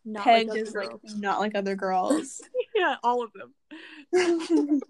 [0.05, 2.41] Not pegged like as other like not like other girls.
[2.75, 4.81] yeah, all of them.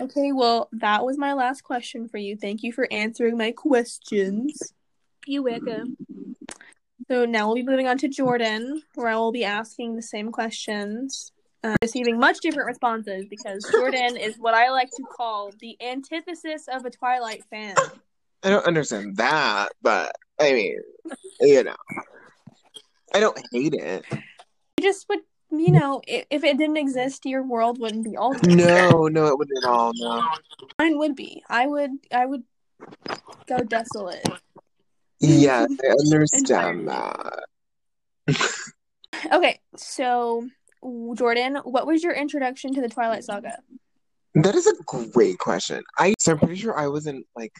[0.00, 2.36] Okay, well, that was my last question for you.
[2.36, 4.74] Thank you for answering my questions.
[5.26, 5.96] You're welcome.
[7.08, 10.32] So now we'll be moving on to Jordan, where I will be asking the same
[10.32, 15.76] questions, uh, receiving much different responses because Jordan is what I like to call the
[15.82, 17.74] antithesis of a Twilight fan.
[18.42, 20.78] I don't understand that, but I mean,
[21.40, 21.76] you know,
[23.14, 24.04] I don't hate it.
[24.10, 28.46] You just would, you know, if, if it didn't exist, your world wouldn't be altered.
[28.46, 29.92] No, no, it wouldn't at all.
[29.94, 30.22] No.
[30.78, 31.42] Mine would be.
[31.48, 31.90] I would.
[32.12, 32.42] I would
[33.46, 34.26] go desolate.
[35.20, 37.44] Yes, I understand that.
[39.32, 40.46] Okay, so
[41.14, 43.56] Jordan, what was your introduction to the Twilight Saga?
[44.34, 45.82] That is a great question.
[45.98, 47.52] I so I'm pretty sure I was in like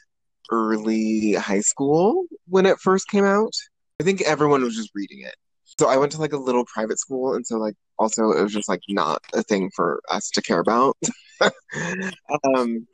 [0.51, 3.53] early high school when it first came out.
[4.01, 5.35] I think everyone was just reading it.
[5.79, 8.53] So I went to like a little private school, and so like also it was
[8.53, 10.97] just like not a thing for us to care about.
[11.43, 12.87] um,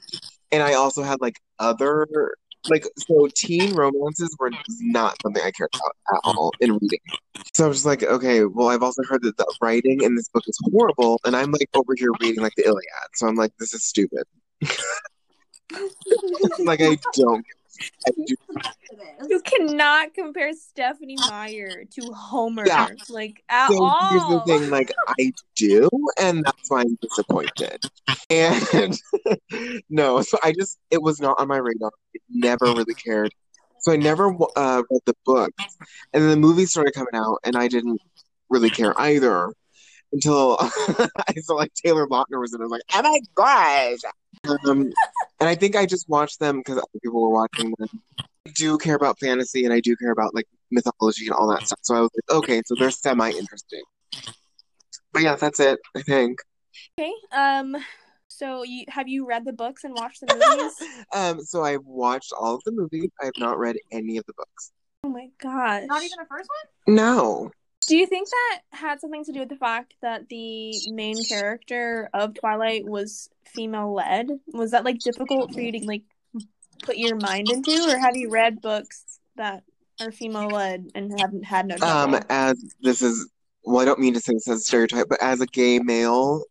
[0.52, 2.06] and I also had like other
[2.68, 7.00] like so teen romances were not something I cared about at all in reading.
[7.54, 10.28] So I was just like, okay, well I've also heard that the writing in this
[10.28, 13.08] book is horrible, and I'm like over here reading like the Iliad.
[13.14, 14.24] So I'm like, this is stupid.
[16.60, 17.44] like I don't
[19.28, 22.88] You cannot compare Stephenie Meyer to Homer, Yeah.
[23.08, 23.74] like at So
[24.10, 24.40] here's the all.
[24.46, 25.88] thing, like I do,
[26.20, 27.78] and that's why I'm disappointed.
[28.28, 28.98] And
[29.90, 31.90] no, so I just it was not on my radar.
[32.14, 33.32] It never really cared.
[33.80, 35.52] So I never uh, read the book,
[36.12, 38.00] and then the movie started coming out, and I didn't
[38.50, 39.52] really care either
[40.12, 42.60] until I saw like Taylor Lautner was in.
[42.60, 42.64] it.
[42.64, 43.98] I was like, oh my gosh!
[44.68, 44.90] Um,
[45.40, 47.88] and I think I just watched them because other people were watching them.
[48.46, 51.66] I do care about fantasy, and I do care about like mythology and all that
[51.66, 51.78] stuff.
[51.82, 53.82] So I was like, okay, so they're semi interesting.
[55.12, 55.78] But yeah, that's it.
[55.96, 56.38] I think.
[56.98, 57.12] Okay.
[57.32, 57.76] Um.
[58.28, 60.74] So you have you read the books and watched the movies?
[61.14, 63.10] Um, so I've watched all of the movies.
[63.20, 64.72] I have not read any of the books.
[65.04, 65.84] oh my gosh.
[65.86, 66.48] Not even the first
[66.86, 66.94] one?
[66.96, 67.50] No.
[67.90, 72.08] Do you think that had something to do with the fact that the main character
[72.14, 74.28] of Twilight was female led?
[74.52, 76.04] Was that like difficult for you to like
[76.84, 79.64] put your mind into, or have you read books that
[80.00, 82.14] are female led and haven't had no trouble?
[82.14, 83.28] Um, as this is
[83.64, 86.44] well, I don't mean to say this as a stereotype, but as a gay male,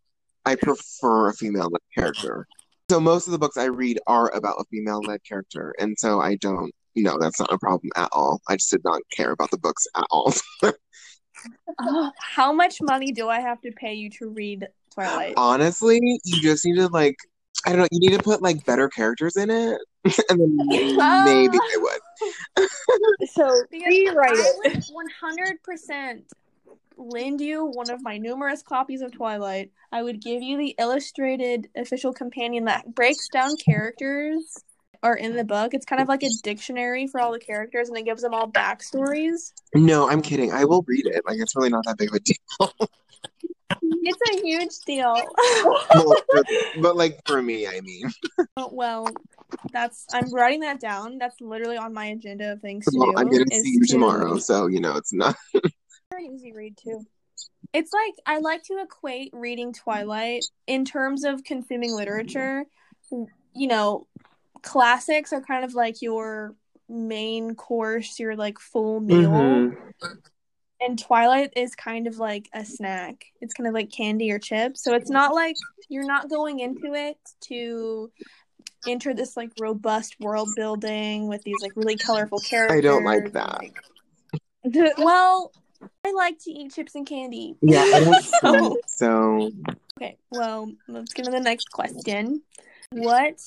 [0.44, 2.46] I prefer a female led character.
[2.90, 6.20] So most of the books I read are about a female led character, and so
[6.20, 6.70] I don't.
[6.96, 8.42] No, that's not a problem at all.
[8.46, 10.34] I just did not care about the books at all.
[11.78, 15.34] Oh, how much money do I have to pay you to read Twilight?
[15.36, 17.16] Honestly, you just need to like
[17.66, 19.80] I don't know, you need to put like better characters in it,
[20.30, 20.56] and then
[21.24, 21.76] maybe I
[22.56, 22.68] would.
[23.30, 24.56] So rewrite it.
[24.74, 26.24] would- One hundred percent
[26.96, 29.70] lend you one of my numerous copies of Twilight.
[29.92, 34.54] I would give you the illustrated official companion that breaks down characters
[35.02, 35.74] are in the book.
[35.74, 38.50] It's kind of like a dictionary for all the characters, and it gives them all
[38.50, 39.52] backstories.
[39.74, 40.52] No, I'm kidding.
[40.52, 41.22] I will read it.
[41.26, 42.88] Like it's really not that big of a deal.
[44.02, 45.14] It's a huge deal.
[45.94, 46.44] well, for-
[46.80, 48.10] but like for me, I mean.
[48.56, 49.08] Oh, well,
[49.72, 51.18] that's I'm writing that down.
[51.18, 53.12] That's literally on my agenda of things to do.
[53.16, 55.36] I'm gonna see you to- tomorrow, so you know it's not.
[56.10, 57.04] Very easy read too.
[57.72, 62.64] It's like I like to equate reading Twilight in terms of consuming literature.
[63.10, 64.06] You know,
[64.62, 66.54] classics are kind of like your
[66.88, 69.30] main course, your like full meal.
[69.30, 69.76] Mhm.
[70.80, 73.26] And Twilight is kind of like a snack.
[73.40, 74.82] It's kind of like candy or chips.
[74.82, 75.56] So it's not like
[75.88, 78.10] you're not going into it to
[78.86, 82.78] enter this like robust world building with these like really colorful characters.
[82.78, 83.60] I don't like that.
[84.98, 85.52] well,
[86.04, 87.56] I like to eat chips and candy.
[87.60, 89.50] Yeah, so, so
[90.00, 92.40] Okay, well, let's get to the next question.
[92.90, 93.38] What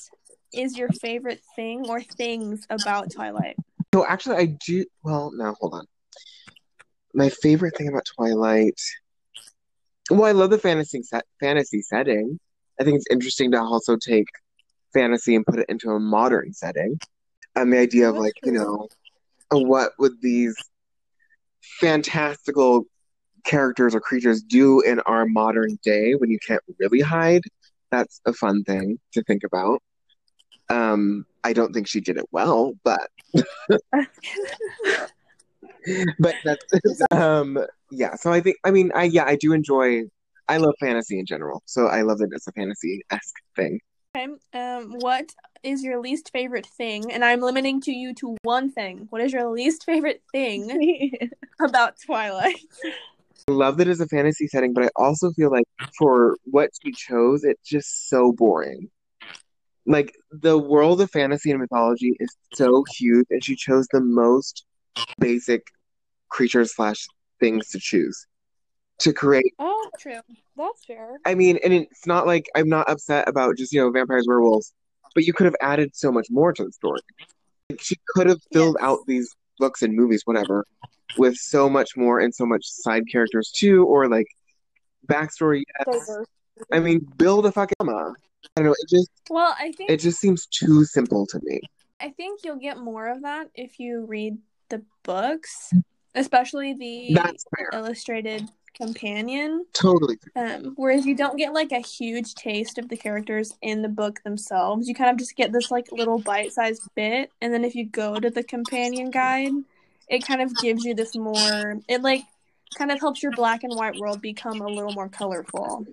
[0.54, 3.56] is your favorite thing or things about Twilight?
[3.94, 5.86] so actually I do well no, hold on.
[7.14, 8.80] My favorite thing about Twilight
[10.10, 12.40] well, I love the fantasy set fantasy setting.
[12.80, 14.28] I think it's interesting to also take
[14.94, 17.00] fantasy and put it into a modern setting.
[17.56, 18.88] And the idea of like, you know,
[19.52, 20.56] what would these
[21.80, 22.86] fantastical
[23.46, 27.44] characters or creatures do in our modern day when you can't really hide?
[27.92, 29.82] That's a fun thing to think about.
[30.70, 33.10] Um, I don't think she did it well, but
[36.20, 37.60] but that's um
[37.92, 38.16] yeah.
[38.16, 40.04] So I think I mean I yeah I do enjoy.
[40.50, 43.80] I love fantasy in general, so I love that it's a fantasy esque thing.
[44.16, 47.12] Okay, um, what is your least favorite thing?
[47.12, 49.08] And I'm limiting to you to one thing.
[49.10, 52.60] What is your least favorite thing about Twilight?
[53.48, 55.66] I love that it's a fantasy setting, but I also feel like
[55.98, 58.90] for what she chose, it's just so boring.
[59.86, 64.66] Like the world of fantasy and mythology is so huge, and she chose the most
[65.20, 65.62] basic
[66.30, 67.06] creatures slash
[67.40, 68.26] things to choose
[69.00, 69.54] to create.
[69.60, 70.20] Oh, true.
[70.56, 71.18] That's fair.
[71.26, 74.74] I mean, and it's not like I'm not upset about just you know vampires, werewolves,
[75.16, 77.02] but you could have added so much more to the story.
[77.70, 78.88] Like, she could have filled Yes.
[78.88, 80.66] out these books and movies, whatever,
[81.18, 84.28] with so much more and so much side characters too, or like
[85.08, 85.64] backstory.
[85.88, 86.16] Yes.
[86.72, 88.14] I mean, build a fucking drama.
[88.56, 88.76] I don't know.
[88.80, 91.62] It just Well, I think it just seems too simple to me.
[92.00, 94.38] I think you'll get more of that if you read
[94.70, 95.72] the books,
[96.16, 97.16] especially the
[97.72, 99.66] illustrated companion.
[99.74, 100.18] Totally.
[100.36, 104.22] Um, whereas you don't get like a huge taste of the characters in the book
[104.24, 104.88] themselves.
[104.88, 108.20] You kind of just get this like little bite-sized bit, and then if you go
[108.20, 109.54] to the companion guide,
[110.10, 111.80] it kind of gives you this more.
[111.88, 112.24] It like
[112.74, 115.86] kind of helps your black and white world become a little more colorful.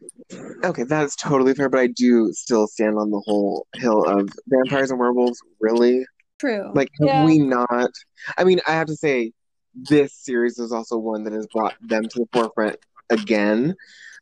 [0.65, 4.91] Okay, that's totally fair, but I do still stand on the whole hill of vampires
[4.91, 5.41] and werewolves.
[5.61, 6.05] Really?
[6.39, 6.71] True.
[6.75, 7.25] Like, have Yeah.
[7.25, 7.91] we not?
[8.39, 9.33] I mean, I have to say,
[9.75, 12.77] this series is also one that has brought them to the forefront
[13.11, 13.75] again.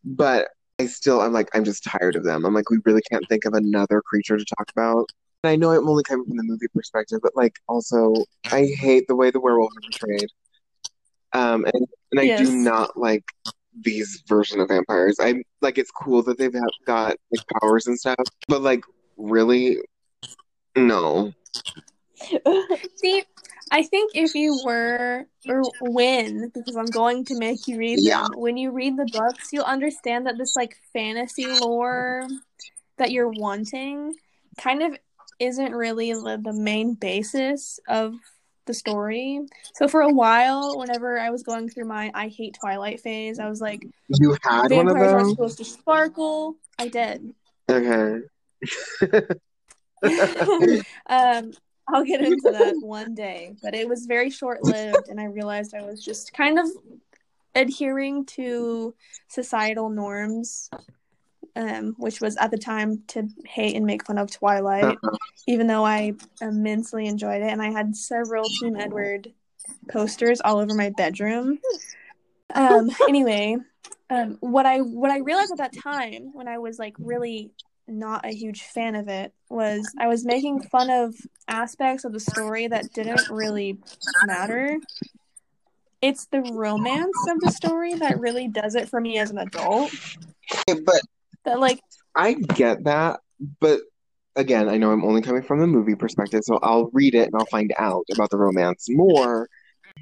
[0.05, 0.49] But
[0.79, 2.45] I still, I'm like, I'm just tired of them.
[2.45, 5.07] I'm like, we really can't think of another creature to talk about.
[5.45, 9.07] And I know I'm only coming from the movie perspective, but like also I hate
[9.09, 10.29] the way the werewolves are portrayed.
[11.33, 12.39] Um, and, and I Yes.
[12.39, 13.25] do not like
[13.81, 15.17] these version of vampires.
[15.21, 16.55] I like it's cool that they've
[16.87, 18.17] got like powers and stuff,
[18.49, 18.83] but like
[19.17, 19.79] really,
[20.77, 21.33] no.
[22.97, 23.23] See,
[23.71, 28.23] I think if you were or when, because I'm going to make you read Yeah.
[28.23, 32.29] them, when you read the books, you'll understand that this like fantasy lore
[32.97, 34.15] that you're wanting
[34.59, 34.97] kind of
[35.39, 38.15] isn't really the, the main basis of
[38.69, 39.41] the story.
[39.75, 43.49] So for a while, whenever I was going through my I hate Twilight phase, I
[43.49, 43.85] was like,
[44.21, 46.55] You had one of vampires aren't supposed to sparkle.
[46.79, 47.35] I did.
[47.69, 48.21] Okay.
[51.09, 51.53] um,
[51.89, 55.75] I'll get into that one day, but it was very short lived, and I realized
[55.75, 56.67] I was just kind of
[57.55, 58.95] adhering to
[59.29, 60.71] societal norms,
[61.57, 65.17] um, which was at the time to hate and make fun of Twilight, Uh-huh.
[65.47, 69.33] even though I immensely enjoyed it, and I had several Team Edward
[69.89, 71.59] posters all over my bedroom.
[72.55, 73.57] Um, anyway,
[74.11, 77.51] um, what I what I realized at that time when I was like really
[77.87, 81.15] not a huge fan of it was I was making fun of
[81.49, 83.79] aspects of the story that didn't really
[84.25, 84.79] matter.
[86.01, 89.91] It's the romance of the story that really does it for me as an adult.
[90.67, 91.03] But
[91.49, 91.81] That like
[92.15, 93.21] I get that,
[93.61, 93.81] but
[94.37, 97.35] again, I know I'm only coming from the movie perspective, so I'll read it and
[97.35, 99.49] I'll find out about the romance more.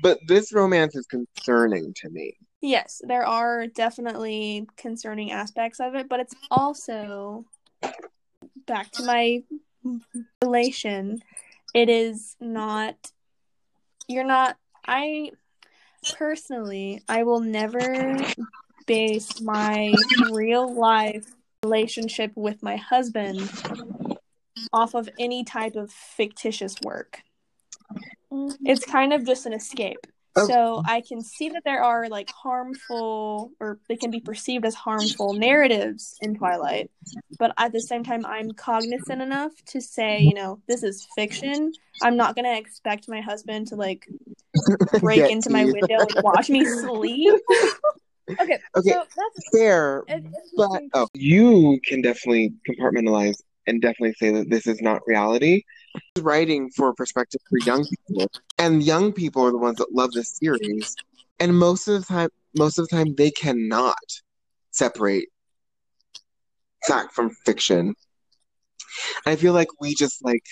[0.03, 2.37] But this romance is concerning to me.
[2.61, 7.45] yes, there are definitely concerning aspects of it, but it's also
[8.67, 9.43] back to my
[10.43, 11.23] relation.
[11.75, 13.13] It is not
[14.09, 15.31] you're not I
[16.13, 18.17] personally I will never
[18.87, 19.93] base my
[20.31, 21.27] real life
[21.63, 23.51] relationship with my husband
[24.73, 27.23] off of any type of fictitious work.
[28.33, 28.67] Mm-hmm.
[28.67, 30.07] It's kind of just an escape.
[30.39, 30.47] Oh.
[30.47, 34.75] So I can see that there are like harmful or they can be perceived as
[34.75, 36.91] harmful narratives in Twilight,
[37.39, 41.73] but at the same time I'm cognizant enough to say, you know, this is fiction.
[42.03, 44.07] I'm not going to expect my husband to like
[45.01, 47.41] break into my window and watch me sleep.
[48.29, 50.05] okay, Okay, so that's fair,
[50.57, 55.63] but oh, you can definitely compartmentalize and definitely say that this is not reality.
[56.19, 60.37] Writing for perspective for young people, and young people are the ones that love this
[60.37, 60.97] series,
[61.39, 63.97] and most of the time, most of the time, they cannot
[64.71, 65.29] separate
[66.87, 67.95] fact from fiction.
[69.27, 70.45] I feel like we just like,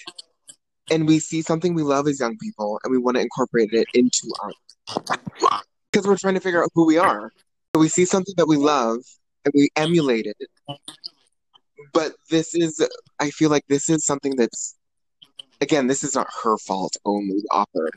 [0.90, 3.86] and we see something we love as young people, and we want to incorporate it
[3.94, 4.54] into art
[5.92, 7.30] because we're trying to figure out who we are.
[7.74, 8.98] We see something that we love
[9.44, 10.36] and we emulate it.
[11.92, 12.86] But this is,
[13.20, 14.76] I feel like this is something that's,
[15.60, 17.90] again, this is not her fault only, the author.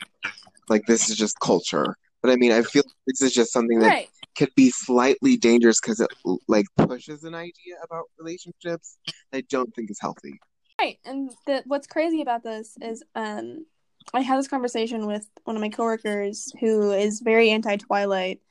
[0.69, 1.95] Like, this is just culture.
[2.21, 4.09] But I mean, I feel this is just something that right.
[4.35, 6.09] could be slightly dangerous because it,
[6.47, 10.39] like, pushes an idea about relationships that I don't think is healthy.
[10.79, 13.65] Right, and the, what's crazy about this is, um,
[14.13, 18.41] I had this conversation with one of my coworkers who is very anti Twilight.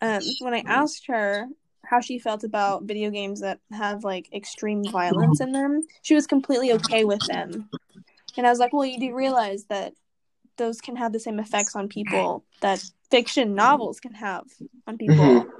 [0.00, 1.46] Um, when I asked her
[1.84, 6.26] how she felt about video games that have like extreme violence in them, she was
[6.26, 7.68] completely okay with them.
[8.36, 9.94] And I was like, "Well, you do realize that
[10.56, 14.44] those can have the same effects on people that fiction novels can have
[14.86, 15.50] on people." Mhm.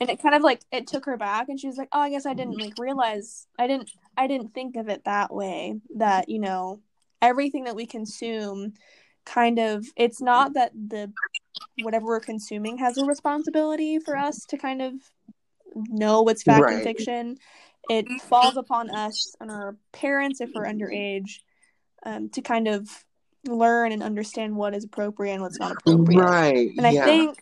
[0.00, 2.08] and it kind of like it took her back and she was like oh i
[2.10, 6.28] guess i didn't like realize i didn't i didn't think of it that way that
[6.28, 6.80] you know
[7.20, 8.72] everything that we consume
[9.28, 11.12] kind of it's not that the
[11.82, 14.94] whatever we're consuming has a responsibility for us to kind of
[15.74, 17.36] know what's fact and fiction
[17.90, 21.40] it falls upon us and our parents if we're underage
[22.04, 22.88] um, to kind of
[23.46, 26.70] learn and understand what is appropriate and what's not appropriate Right.
[26.76, 27.04] and I yeah.
[27.04, 27.38] think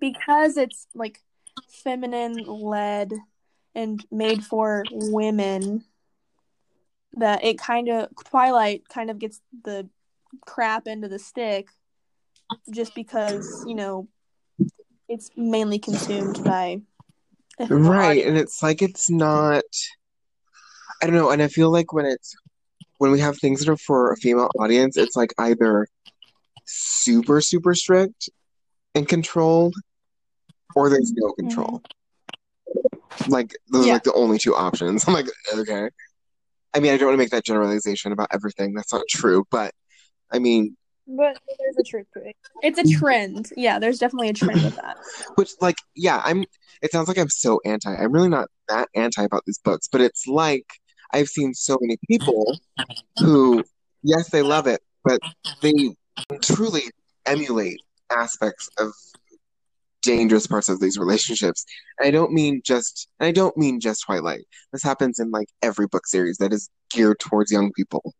[0.00, 1.20] because it's like
[1.68, 3.12] feminine led
[3.74, 5.84] and made for women,
[7.14, 9.88] that it kind of Twilight kind of gets the
[10.46, 11.68] crap into the stick
[12.70, 14.08] just because, you know,
[15.08, 16.80] it's mainly consumed by
[17.68, 19.64] Right, and it's like it's not.
[21.02, 22.36] I don't know, and I feel like when it's
[22.98, 25.86] when we have things that are for a female audience, it's like either
[26.64, 28.28] super super strict
[28.94, 29.74] and controlled,
[30.76, 31.48] or there's no mm-hmm.
[31.48, 31.82] control.
[33.26, 33.92] Like those Yeah.
[33.92, 35.04] are like the only two options.
[35.08, 35.90] I'm like, okay.
[36.74, 38.74] I mean, I don't want to make that generalization about everything.
[38.74, 39.74] That's not true, but
[40.32, 40.76] I mean,
[41.06, 42.36] But there's a truth to it.
[42.62, 43.50] It's a trend.
[43.56, 44.96] Yeah, there's definitely a trend with that.
[45.36, 46.44] which like yeah i'm
[46.82, 50.00] it sounds like i'm so anti i'm really not that anti about these books but
[50.00, 50.66] it's like
[51.12, 52.58] I've seen so many people
[53.18, 53.64] who,
[54.02, 55.20] yes, they love it, but
[55.62, 55.72] they
[56.42, 56.82] truly
[57.26, 58.92] emulate aspects of
[60.02, 61.64] dangerous parts of these relationships.
[61.98, 64.44] And I don't mean just I don't mean just Twilight.
[64.72, 68.14] This happens in like every book series that is geared towards young people.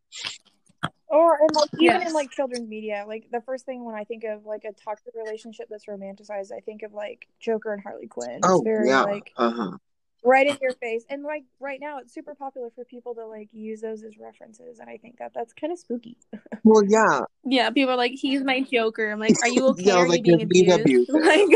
[1.11, 2.09] Or and like even Yes.
[2.09, 5.15] in like children's media, like the first thing when I think of like a toxic
[5.15, 8.31] relationship that's romanticized, I think of like Joker and Harley Quinn.
[8.37, 9.03] It's Oh very yeah.
[9.03, 9.79] like Uh-huh.
[10.23, 11.05] right in your face.
[11.09, 14.81] And like right now it's super popular for people to like use those as references
[14.81, 16.19] and I think that that's kind of spooky.
[16.65, 17.21] Well yeah.
[17.45, 19.11] Yeah, people are like, he's my Joker.
[19.11, 19.85] I'm like, are you okay?
[19.85, 21.11] Yeah, are like, you being being abused?
[21.13, 21.49] like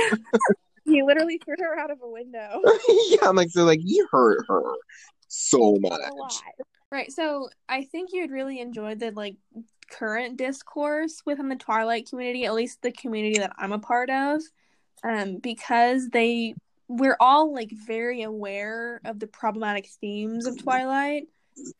[0.87, 2.63] he literally threw her out of a window.
[3.11, 4.63] yeah, I'm like so like you hurt her
[5.29, 6.41] so much.
[6.93, 7.11] Right.
[7.11, 9.37] So I think you'd really enjoy the like
[9.91, 14.43] current discourse within the Twilight community, at least the community that I'm a part of,
[15.03, 16.55] um, because they
[16.89, 21.29] we're all like very aware of the problematic themes of Twilight,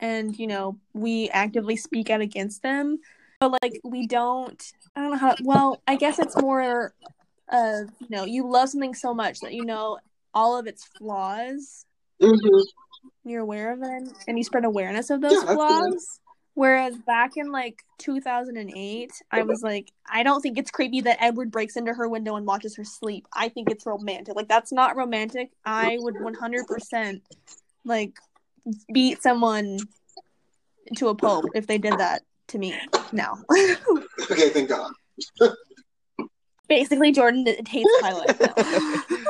[0.01, 2.99] and you know we actively speak out against them,
[3.39, 4.73] but like we don't.
[4.97, 5.37] I don't know how.
[5.45, 6.95] Well, I guess it's more
[7.51, 9.99] of you know you love something so much that you know
[10.33, 11.85] all of its flaws
[12.23, 12.65] Mhm.
[13.25, 16.21] You're aware of them and you spread awareness of those Yeah, flaws.
[16.55, 21.51] Whereas back in like 2008, I was like, I don't think it's creepy that Edward
[21.51, 23.27] breaks into her window and watches her sleep.
[23.33, 24.37] I think it's romantic.
[24.37, 25.51] Like that's not romantic.
[25.65, 27.21] I would 100%
[27.85, 28.19] like
[28.93, 29.79] beat someone
[30.97, 32.75] to a pulp if they did that to me
[33.13, 33.39] now.
[34.31, 34.93] Okay, thank God.
[36.69, 38.41] Basically, Jordan hates Twilight.
[38.41, 38.53] No.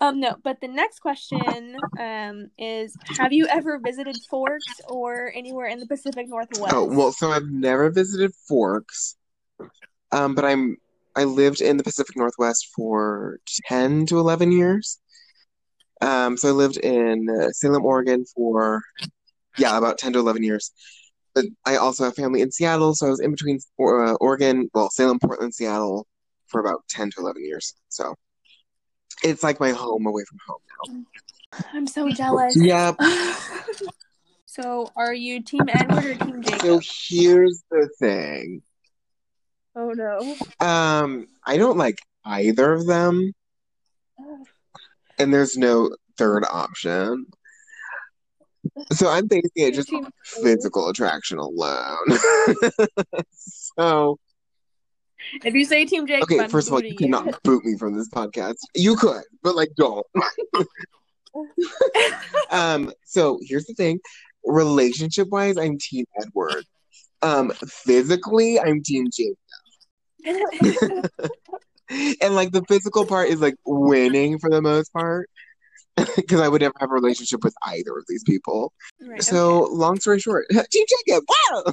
[0.00, 0.36] um, no.
[0.42, 5.86] But the next question um is: Have you ever visited Forks or anywhere in the
[5.86, 6.74] Pacific Northwest?
[6.74, 9.16] Oh well, so I've never visited Forks,
[10.12, 10.76] um, but I'm
[11.16, 15.00] I lived in the Pacific Northwest for ten to eleven years.
[16.00, 18.82] Um, so I lived in uh, Salem, Oregon for
[19.58, 20.70] yeah, about ten to eleven years.
[21.34, 24.90] But I also have family in Seattle, so I was in between uh, Oregon, well,
[24.90, 26.06] Salem, Portland, Seattle
[26.46, 27.74] for about ten to eleven years.
[27.88, 28.14] So
[29.22, 31.62] it's like my home away from home now.
[31.72, 32.56] I'm so jealous.
[32.56, 32.96] Yep.
[34.46, 36.60] so, are you Team Edward or Team Jacob?
[36.60, 38.62] So here's the thing.
[39.74, 40.36] Oh no.
[40.60, 43.32] Um, I don't like either of them,
[45.18, 47.26] and there's no third option.
[48.92, 49.92] So I'm thinking it just
[50.22, 51.96] physical attraction alone.
[53.30, 54.18] so,
[55.44, 58.08] If you say Team Jacob, okay, first of all, you cannot boot me from this
[58.08, 58.56] podcast.
[58.74, 60.06] You could, but like, don't.
[62.50, 64.00] um, so here's the thing.
[64.44, 66.64] Relationship wise, I'm Team Edward.
[67.22, 69.36] Um, physically, I'm Team Jake.
[72.20, 75.30] and like the physical part is like winning for the most part
[76.16, 78.72] because I would never have a relationship with either of these people.
[79.00, 81.24] Right, So, long story short, Team Jacob.
[81.50, 81.72] Wow.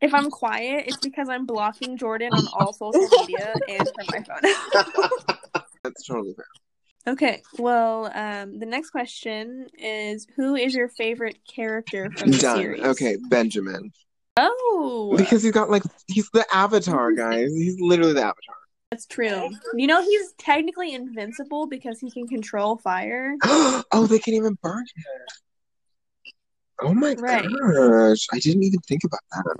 [0.00, 4.22] If I'm quiet, it's because I'm blocking Jordan on all social media and from my
[4.22, 5.62] phone.
[5.84, 7.12] That's totally fair.
[7.14, 12.56] okay, well, um, the next question is Who is your favorite character from the Done.
[12.56, 12.82] series?
[12.82, 13.92] Okay, Benjamin.
[14.36, 17.52] Oh, Because he's got like he's the avatar, guys.
[17.52, 18.54] He's literally the avatar.
[18.90, 19.50] that's true.
[19.74, 23.34] You know, he's technically invincible because he can control fire.
[23.44, 25.04] oh, they can even burn him.
[26.82, 27.48] Oh my Right.
[27.48, 28.26] gosh.
[28.32, 29.56] I didn't even think about that.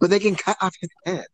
[0.00, 1.26] But they can cut off his head.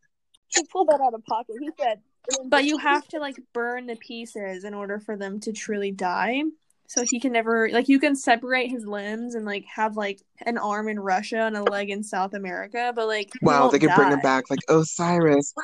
[0.49, 1.55] He pulled that out of pocket.
[1.59, 2.01] He said
[2.45, 6.43] But you have to like burn the pieces in order for them to truly die.
[6.87, 10.57] So he can never like you can separate his limbs and like have like an
[10.57, 13.93] arm in Russia and a leg in South America, but like Wow, won't they could
[13.95, 15.53] bring him back like Osiris.
[15.55, 15.63] Wow.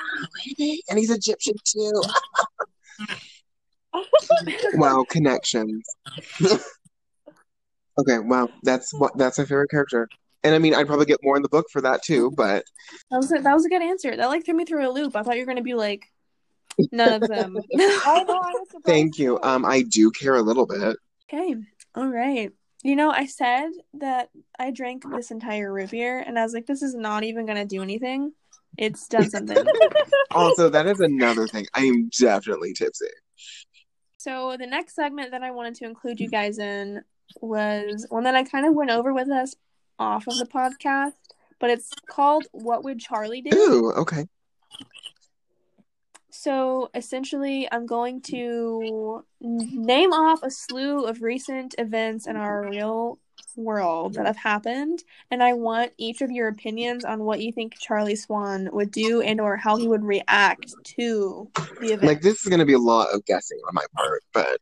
[0.89, 2.03] And he's Egyptian too.
[4.75, 5.83] wow, connections.
[7.97, 8.49] okay, wow.
[8.63, 10.07] That's what that's my favorite character.
[10.43, 12.63] And I mean I'd probably get more in the book for that too, but
[13.11, 14.15] That was a, that was a good answer.
[14.15, 15.15] That like threw me through a loop.
[15.15, 16.05] I thought you were gonna be like
[16.91, 17.57] none of them.
[17.79, 18.85] I know I was surprised.
[18.85, 19.39] thank you.
[19.41, 20.97] Um I do care a little bit.
[21.31, 21.55] okay,
[21.95, 22.51] all right.
[22.83, 24.29] You know, I said that
[24.59, 27.65] I drank this entire root beer, and I was like, this is not even gonna
[27.65, 28.33] do anything.
[28.77, 29.57] It's done something.
[30.31, 31.65] Also, that is another thing.
[31.73, 33.07] I am definitely tipsy.
[34.17, 37.01] So the next segment that I wanted to include you guys in
[37.41, 39.55] was one that I kind of went over with us
[39.99, 41.13] off of the podcast,
[41.59, 44.27] but it's called "What Would Charlie Do?" Ooh, okay.
[46.29, 53.19] So essentially, I'm going to name off a slew of recent events in our real
[53.55, 57.75] world that have happened, and I want each of your opinions on what you think
[57.79, 61.49] Charlie Swan would do and or how he would react to
[61.79, 62.03] the event.
[62.03, 64.59] Like this is gonna be a lot of guessing on my part, but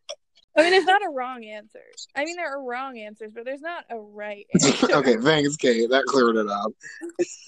[0.55, 1.81] I mean, there's not a wrong answer.
[2.15, 4.95] I mean, there are wrong answers, but there's not a right answer.
[4.95, 5.89] okay, thanks, Kate.
[5.89, 6.71] That cleared it up.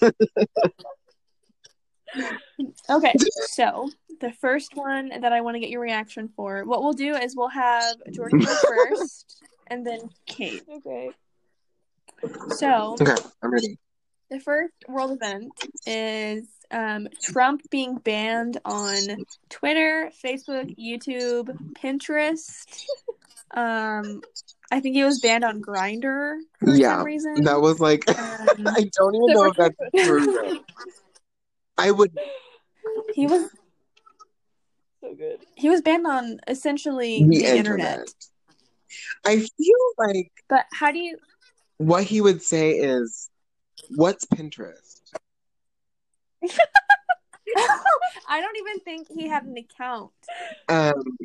[2.88, 3.12] Okay,
[3.48, 3.90] so
[4.20, 7.36] the first one that I want to get your reaction for, what we'll do is
[7.36, 8.54] we'll have Jordan go
[8.88, 10.62] first, and then Kate.
[10.68, 11.10] Okay.
[12.50, 13.76] So Okay, I'm ready.
[14.30, 15.52] The first world event
[15.86, 22.84] is um, Trump being banned on Twitter, Facebook, YouTube, Pinterest.
[23.54, 24.20] Um,
[24.72, 27.44] I think he was banned on Grindr for Yeah, some reason.
[27.44, 28.16] That was like, Um,
[28.66, 30.60] I don't even know if that's true.
[31.78, 32.12] I would,
[33.14, 33.48] he was
[35.02, 35.38] So good.
[35.54, 38.00] he was banned on essentially the the, internet.
[38.00, 38.08] internet.
[39.24, 41.16] I feel like But how do you?
[41.78, 43.28] what he would say is,
[43.94, 45.00] "What's Pinterest?"
[48.28, 50.12] I don't even think he had an account.
[50.68, 51.16] Um,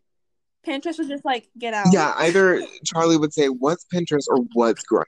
[0.66, 1.88] Pinterest was just like, get out.
[1.91, 5.05] yeah, either Charlie would say, "What's Pinterest?" or "What's Grindr?"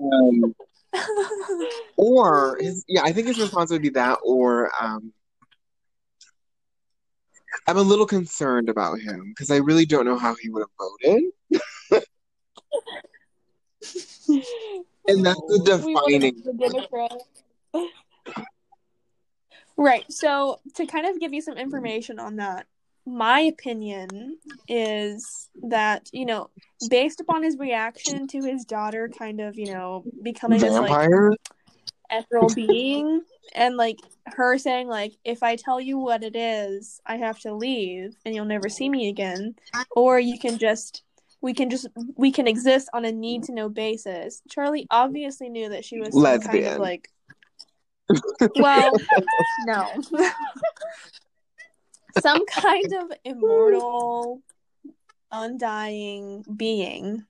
[0.00, 0.54] Um,
[1.96, 5.12] or his, yeah, I think his response would be that, or um,
[7.66, 10.70] I'm a little concerned about him because I really don't know how he would have
[10.78, 12.02] voted,
[15.10, 16.34] and that's the defining.
[16.44, 17.24] the
[19.76, 20.04] Right.
[20.12, 22.66] So to kind of give you some information on that,
[23.06, 24.36] my opinion
[24.68, 26.50] is that, you know,
[26.90, 31.08] based upon his reaction to his daughter kind of, you know, becoming this like
[32.10, 33.22] ethereal being
[33.54, 33.96] and like
[34.26, 38.34] her saying like if I tell you what it is, I have to leave and
[38.34, 39.54] you'll never see me again
[39.96, 41.04] or you can just
[41.42, 41.86] we can just
[42.16, 44.42] we can exist on a need to know basis.
[44.48, 47.08] Charlie obviously knew that she was some kind of like
[48.56, 48.92] well,
[49.66, 49.88] no.
[52.20, 54.42] some kind of immortal,
[55.30, 57.24] undying being.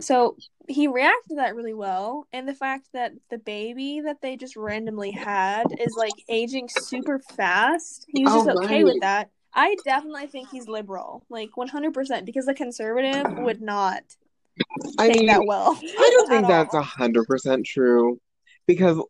[0.00, 0.36] So
[0.68, 4.56] he reacted to that really well, and the fact that the baby that they just
[4.56, 9.30] randomly had is like aging super fast, he was oh, just Oh, okay with that.
[9.56, 14.02] I definitely think he's liberal, like 100%, because a conservative would not
[14.98, 15.78] I take mean, that well.
[15.82, 18.20] I don't think at that's a hundred percent true
[18.66, 19.02] because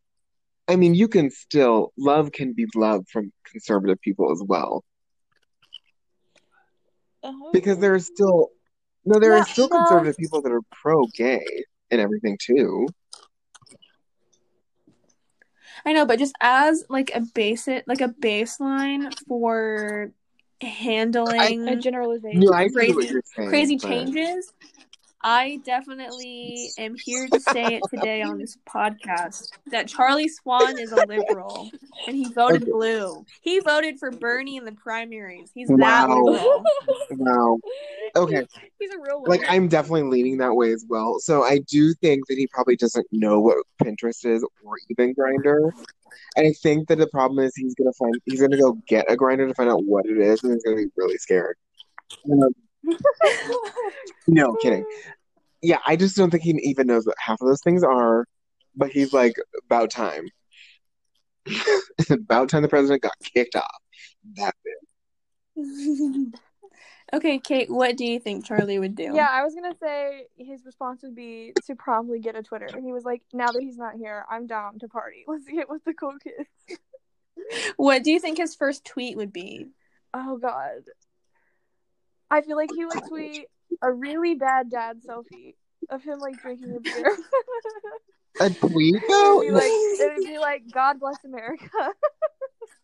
[0.68, 4.84] I mean you can still love can be love from conservative people as well
[7.24, 7.50] Uh-huh.
[7.52, 8.50] because there are still
[9.04, 11.44] no there Yeah, are still conservative people that are pro gay
[11.90, 12.86] and everything too.
[15.84, 20.10] I know, but just as like a basic, like a baseline for
[20.60, 22.40] handling a generalization.
[22.40, 23.48] No, I Crazy- saying.
[23.48, 24.52] crazy but- changes,
[25.28, 30.92] I definitely am here to say it today on this podcast that Charlie Swan is
[30.92, 31.68] a liberal
[32.06, 32.70] and he voted Okay.
[32.70, 33.24] blue.
[33.40, 35.50] He voted for Bernie in the primaries.
[35.52, 35.76] He's Wow.
[35.78, 36.64] that liberal.
[37.10, 37.58] Wow.
[38.14, 38.46] Okay.
[38.78, 39.42] He's a real Like.
[39.48, 41.18] I'm definitely leaning that way as well.
[41.18, 45.72] So I do think that he probably doesn't know what Pinterest is or even Grindr.
[46.36, 49.46] I think that the problem is he's gonna find he's gonna go get a grinder
[49.46, 51.56] to find out what it is, and he's gonna be really scared.
[52.30, 52.54] Um,
[54.26, 54.84] no kidding.
[55.62, 58.26] Yeah, I just don't think he even knows what half of those things are.
[58.76, 60.28] But he's like, about time.
[62.10, 63.82] about time the president got kicked off.
[64.34, 64.58] That's
[65.56, 66.34] it.
[67.12, 69.12] okay, Kate, what do you think Charlie would do?
[69.14, 72.68] Yeah, I was gonna say his response would be to probably get a Twitter.
[72.72, 75.24] He was like, "Now that he's not here, I'm down to party.
[75.28, 76.80] Let's get with the cool kids."
[77.76, 79.68] What do you think his first tweet would be?
[80.12, 80.82] Oh God,
[82.30, 83.46] I feel like he would tweet
[83.82, 85.54] a really bad dad selfie
[85.90, 87.16] of him like drinking a beer.
[88.38, 91.70] A tweet It'd be like it would be like God bless America.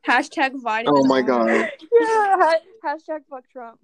[0.07, 0.95] Hashtag vitamin.
[0.97, 1.47] Oh my god.
[2.01, 3.79] yeah, hashtag fuck Trump.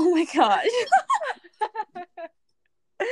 [0.00, 0.64] Oh my gosh.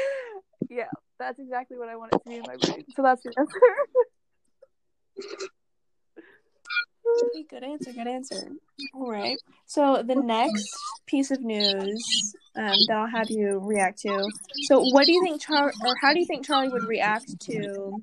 [0.70, 0.84] yeah,
[1.18, 2.84] that's exactly what I want it to be in my brain.
[2.94, 3.60] So that's the answer.
[7.34, 7.92] Okay, good answer.
[7.92, 8.52] Good answer.
[8.94, 9.36] All right.
[9.66, 10.76] So the next
[11.06, 14.28] piece of news um, that I'll have you react to.
[14.68, 18.00] So, what do you think, Char, or how do you think Charlie would react to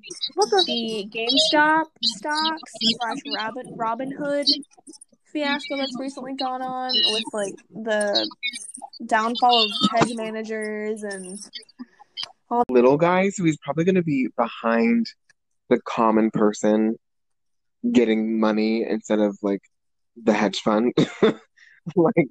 [0.66, 4.46] the GameStop stocks slash Robin Robinhood
[5.34, 8.30] fiasco that's recently gone on with like the
[9.06, 11.40] downfall of hedge managers and
[12.50, 15.08] all Little guys so he's probably gonna be behind
[15.70, 16.96] the common person
[17.92, 19.62] getting money instead of like
[20.22, 20.94] the hedge fund.
[21.96, 22.30] like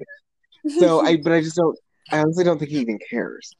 [0.78, 1.78] so I but I just don't
[2.11, 3.53] I honestly don't think he even cares.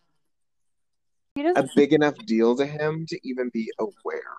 [1.35, 4.37] He A big enough deal to him to even be aware.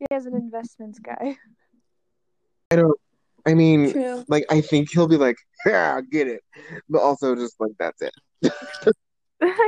[0.00, 1.36] He has an investments guy.
[2.72, 2.98] I don't
[3.46, 4.24] I mean, True.
[4.28, 5.36] like I think he'll be like,
[5.66, 6.42] yeah, get it,
[6.88, 8.12] but also just like that's it.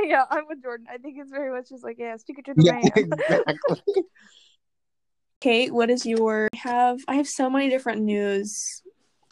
[0.03, 0.87] yeah, I'm with Jordan.
[0.89, 2.91] I think it's very much just like, yeah, stick it to the Yeah, man.
[2.95, 3.93] exactly.
[5.41, 8.81] Kate, what is your I have I have so many different news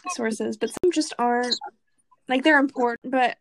[0.10, 1.58] sources, but some just aren't
[2.28, 3.38] like they're important, but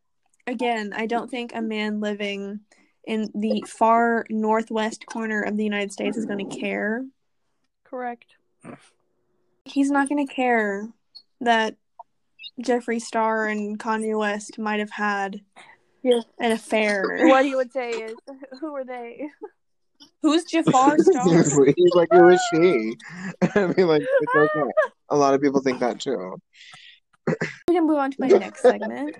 [0.46, 2.60] again, I don't think a man living
[3.06, 7.04] in the far northwest corner of the United States is going to care.
[7.84, 8.36] Correct.
[9.64, 10.88] He's not going to care
[11.40, 11.76] that
[12.62, 15.40] Jeffree Star and Kanye West might have had
[16.02, 16.20] Yeah.
[16.38, 17.26] an affair.
[17.26, 18.16] What he would say is,
[18.60, 19.28] who are they?
[20.22, 21.24] Who's Jafar Star?
[21.76, 22.96] He's like, who is she?
[23.54, 24.70] I mean, like, it's okay.
[25.10, 26.36] A lot of people think that too.
[27.26, 29.16] we can move on to my next segment.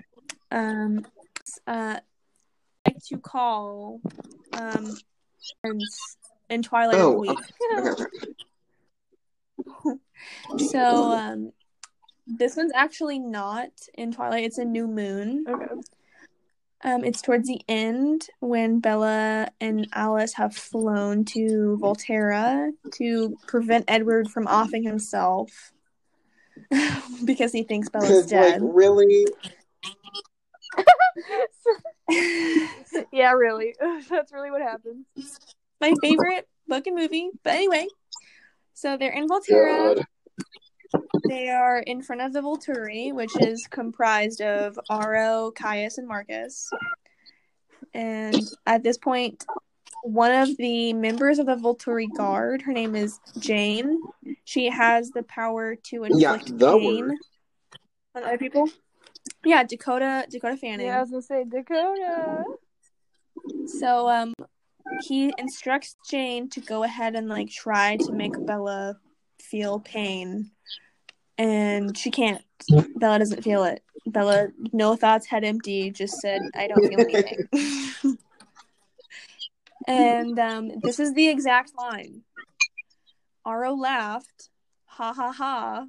[0.51, 1.05] Um,
[1.67, 1.99] uh,
[2.85, 3.99] I like to call
[4.53, 4.95] um,
[5.61, 6.17] friends
[6.49, 7.39] in Twilight of Oh, the Week.
[7.81, 8.03] Okay, okay.
[10.57, 11.51] So um,
[12.25, 15.45] this one's actually not in Twilight; it's in New Moon.
[15.47, 15.65] Okay.
[16.83, 23.85] Um, it's towards the end when Bella and Alice have flown to Volterra to prevent
[23.87, 25.73] Edward from offing himself
[27.25, 28.61] because he thinks Bella's It's like, dead.
[28.63, 29.25] really?
[33.11, 33.75] yeah, really.
[34.09, 35.05] That's really what happens.
[35.81, 37.31] my favorite book and movie.
[37.43, 37.87] But anyway,
[38.75, 39.95] so they're in Volterra.
[39.95, 40.05] God.
[41.27, 46.69] They are in front of the Volturi, which is comprised of Aro, Caius, and Marcus.
[47.95, 49.43] And at this point,
[50.03, 54.01] one of the members of the Volturi Guard, her name is Jane.
[54.43, 57.17] She has the power to Yeah, inflict the pain word.
[58.13, 58.69] on other people.
[59.43, 60.87] Yeah, Dakota Dakota Fanning.
[60.87, 62.43] Yeah, I was gonna say Dakota.
[63.65, 64.33] So um
[65.01, 68.97] he instructs Jane to go ahead and like try to make Bella
[69.41, 70.51] feel pain.
[71.37, 72.41] And she can't.
[72.95, 73.83] Bella doesn't feel it.
[74.05, 78.17] Bella, no thoughts, head empty, just said, I don't feel anything.
[79.87, 82.21] and um, this is the exact line.
[83.45, 84.49] Aro laughed.
[84.85, 85.85] Ha ha ha.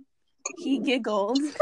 [0.59, 1.39] He giggled.
[1.39, 1.53] You're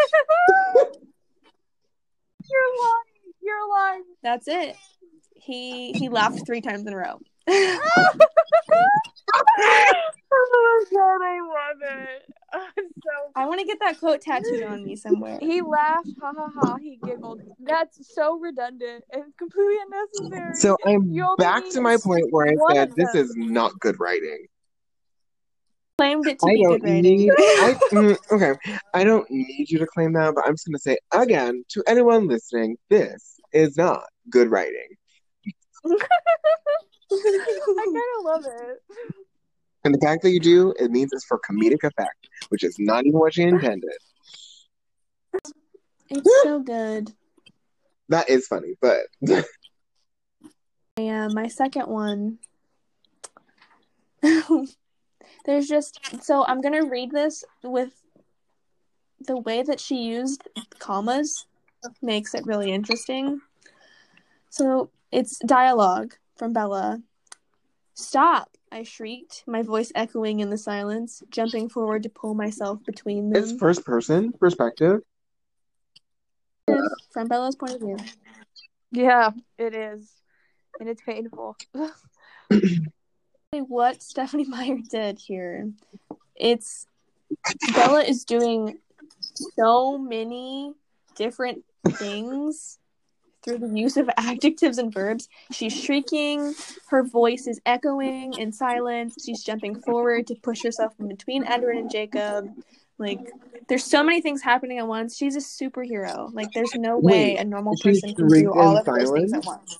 [2.80, 3.34] lying.
[3.42, 4.04] You're lying.
[4.22, 4.76] That's it.
[5.44, 7.20] He he laughed three times in a row.
[7.48, 7.74] oh
[10.32, 12.22] my god, I love it.
[13.02, 15.38] so I want to get that quote tattooed on me somewhere.
[15.40, 16.76] he laughed, ha ha ha.
[16.80, 17.40] He giggled.
[17.60, 20.54] That's so redundant and completely unnecessary.
[20.56, 24.46] So I'm You back to my point where I said this is not good writing.
[25.98, 27.02] claimed it to I be don't good writing.
[27.02, 27.32] need.
[27.36, 28.52] I, mm, okay,
[28.94, 32.28] I don't need you to claim that, but I'm just gonna say again to anyone
[32.28, 34.88] listening, this is not good writing.
[35.84, 35.98] I
[37.10, 38.82] kind of love it.
[39.84, 43.04] And the fact that you do, it means it's for comedic effect, which is not
[43.04, 43.90] even what she intended.
[46.08, 47.12] It's so good.
[48.08, 49.00] That is funny, but
[50.96, 52.38] Yeah, my second one.
[55.44, 57.92] There's just so I'm gonna read this with
[59.20, 61.46] the way that she used commas
[62.00, 63.40] makes it really interesting.
[64.50, 67.00] So it's dialogue from Bella.
[67.94, 68.50] Stop!
[68.72, 73.40] I shrieked, my voice echoing in the silence, jumping forward to pull myself between them.
[73.40, 75.00] it's first person perspective.
[77.12, 77.96] From Bella's point of view.
[78.90, 80.10] Yeah, it is,
[80.80, 81.56] and it's painful.
[83.52, 85.70] what Stephenie Meyer did here.
[86.34, 86.88] It's
[87.72, 88.78] Bella is doing
[89.56, 90.72] so many
[91.14, 92.78] different things
[93.44, 95.28] through the use of adjectives and verbs.
[95.52, 96.54] She's shrieking,
[96.88, 101.76] her voice is echoing in silence, she's jumping forward to push herself in between Edward
[101.76, 102.48] and Jacob.
[102.98, 103.20] Like
[103.68, 105.16] there's so many things happening at once.
[105.16, 106.32] She's a superhero.
[106.32, 109.44] Like there's no way Wait, a normal person can do all of those things at
[109.44, 109.78] once.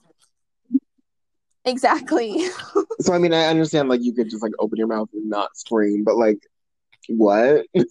[1.64, 2.46] Exactly.
[3.00, 5.56] So I mean, I understand like you could just like open your mouth and not
[5.56, 6.38] scream, but like,
[7.08, 7.66] what?
[7.74, 7.84] I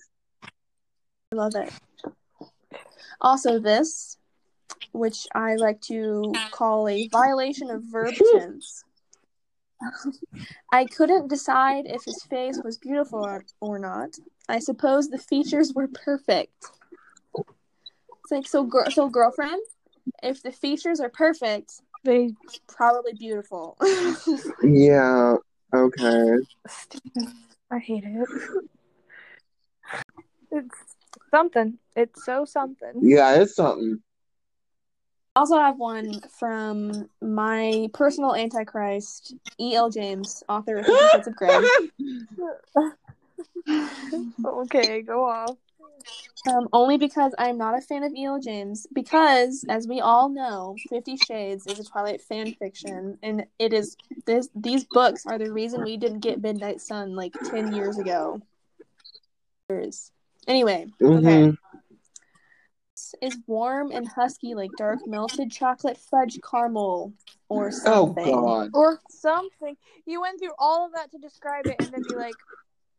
[1.34, 1.72] love it.
[3.20, 4.18] Also, this,
[4.92, 8.84] which I like to call a violation of verb tense.
[10.72, 14.10] I couldn't decide if his face was beautiful or, or not.
[14.50, 16.72] I suppose the features were perfect.
[17.36, 19.62] It's like so, gr- so girlfriend.
[20.22, 22.34] If the features are perfect, They
[22.68, 23.78] probably beautiful.
[24.64, 25.36] Yeah.
[25.74, 26.36] Okay.
[27.72, 28.28] I hate it.
[30.52, 30.76] It's
[31.32, 31.80] something.
[31.96, 32.94] It's so something.
[33.02, 34.02] Yeah, it's something.
[35.36, 39.90] I also have one from my personal antichrist, E.L.
[39.90, 41.62] James, author of Fifty Shades of Grey.
[44.46, 45.56] Okay, go off.
[46.50, 48.40] Um, only because I'm not a fan of E.L.
[48.40, 48.86] James.
[48.94, 53.96] Because, as we all know, Fifty Shades is a Twilight fan fiction, and it is
[54.26, 54.50] this.
[54.54, 58.42] These books are the reason we didn't get Midnight Sun like ten years ago.
[60.48, 61.54] Anyway, okay.
[63.22, 67.14] This is warm and husky like dark melted chocolate fudge caramel
[67.50, 68.32] or Oh something.
[68.34, 68.70] God.
[68.74, 69.76] Or something.
[70.06, 72.34] You went through all of that to describe it and then be like,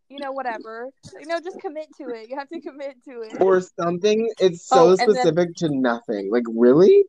[0.08, 0.90] you know, whatever.
[1.20, 2.28] You know, just commit to it.
[2.28, 3.40] You have to commit to it.
[3.40, 4.30] Or something.
[4.38, 6.30] It's so Oh, and then- specific to nothing.
[6.30, 7.04] Like really?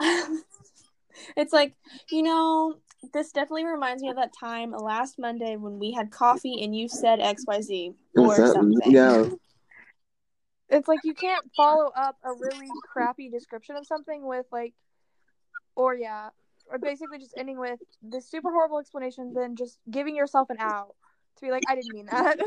[1.36, 1.74] it's like,
[2.10, 2.76] you know,
[3.12, 6.88] this definitely reminds me of that time last Monday when we had coffee and you
[6.88, 8.90] said XYZ or that- something.
[8.92, 9.28] Yeah.
[10.70, 14.74] It's like you can't follow up a really crappy description of something with like,
[15.74, 16.30] or yeah,
[16.70, 20.94] or basically just ending with this super horrible explanation, then just giving yourself an out
[21.36, 22.38] to be like, I didn't mean that.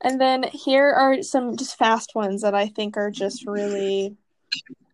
[0.00, 4.16] And then here are some just fast ones that I think are just really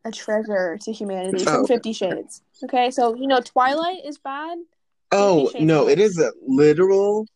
[0.04, 1.66] a treasure to humanity from Oh.
[1.66, 2.42] Fifty Shades.
[2.64, 4.58] Okay, so you know Twilight is bad.
[5.12, 7.26] Oh no, it is a literal.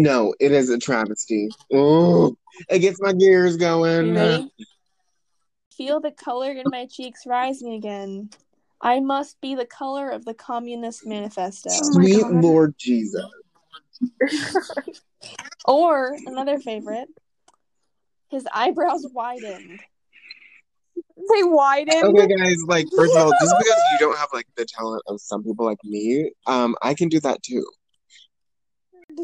[0.00, 1.50] No, it is a travesty.
[1.70, 2.34] Oh,
[2.70, 4.06] it gets my gears going.
[4.06, 4.50] you ready?
[5.76, 8.30] Feel the color in my cheeks rising again.
[8.80, 11.68] I must be the color of the Communist Manifesto.
[11.70, 12.42] Oh Sweet God.
[12.42, 13.26] Lord Jesus.
[15.66, 17.08] Or another favorite,
[18.30, 19.78] his eyebrows widened.
[21.16, 22.02] they widen.
[22.02, 25.20] Okay, guys, like, first of all, just because you don't have like the talent of
[25.20, 27.62] some people like me, um, I can do that too.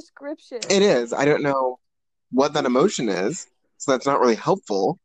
[0.00, 0.58] Description.
[0.70, 1.12] It is.
[1.12, 1.78] I don't know
[2.32, 3.46] what that emotion is,
[3.78, 4.98] so that's not really helpful.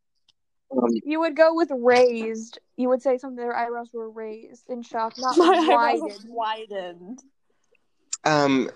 [0.71, 2.59] Um, You would go with raised.
[2.77, 6.19] You would say something their eyebrows were raised in shock, not My widened.
[6.27, 7.19] widened.
[8.25, 8.69] um,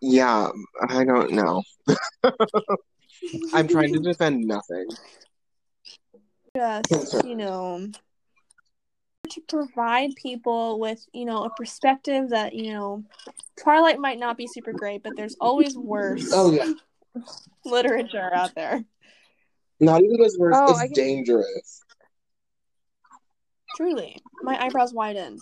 [0.00, 0.48] yeah,
[0.88, 1.62] I don't know.
[3.54, 4.88] I'm trying to defend nothing.
[6.56, 7.88] just you know
[9.34, 13.02] to provide people with you know a perspective that you know
[13.58, 16.72] twilight might not be super great but there's always worse Oh yeah,
[17.64, 18.84] literature out there
[19.80, 20.56] not even as worse.
[20.58, 21.82] Oh, it's can- dangerous.
[23.76, 25.40] truly my eyebrows widened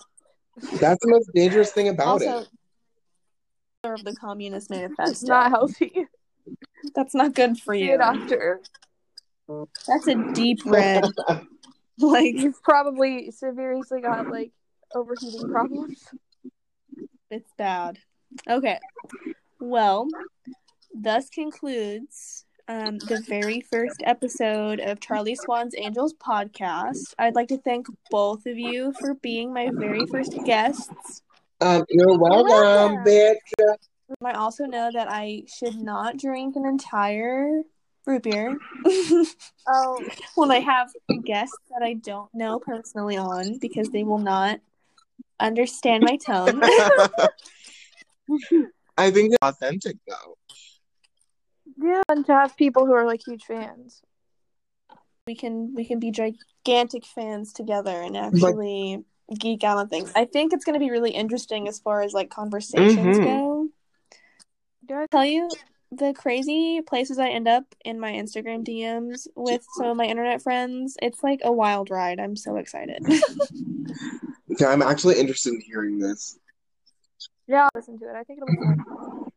[0.80, 2.48] That's the most dangerous thing about also it.
[3.84, 5.10] of the communist Manifesto.
[5.10, 6.06] It's not healthy.
[6.94, 8.60] that's not good for you doctor.
[9.86, 11.04] that's a deep red
[12.02, 14.52] like You've probably seriously got like
[14.94, 16.04] overheating problems.
[17.30, 17.98] It's bad.
[18.48, 18.78] Okay.
[19.60, 20.08] Well,
[20.94, 27.14] thus concludes um, the very first episode of Charlie Swan's Angels podcast.
[27.18, 31.22] I'd like to thank both of you for being my very first guests.
[31.60, 33.04] Um, you're welcome, welcome.
[33.04, 33.36] bitch.
[34.24, 37.62] I also know that I should not drink an entire
[38.06, 38.58] root beer
[39.68, 40.88] Oh, when I have
[41.24, 44.60] guests that I don't know personally on because they will not
[45.38, 46.60] understand my tone.
[48.96, 50.36] I think it's authentic though.
[51.78, 54.02] yeah, and to have people who are like huge fans.
[55.26, 59.04] we can we can be gigantic fans together and actually
[59.38, 60.10] geek out on things.
[60.16, 63.24] I think it's going to be really interesting as far as like conversations Mhm.
[63.24, 63.68] go.
[64.86, 65.50] Do I- Tell you
[65.92, 70.40] the crazy places I end up in my Instagram DMs with some of my internet
[70.42, 70.96] friends.
[71.02, 72.20] It's like a wild ride.
[72.20, 73.04] I'm so excited.
[74.52, 76.38] Okay, I'm actually interested in hearing this.
[77.46, 78.16] Yeah, I'll listen to it.
[78.16, 79.30] I think it'll be fun.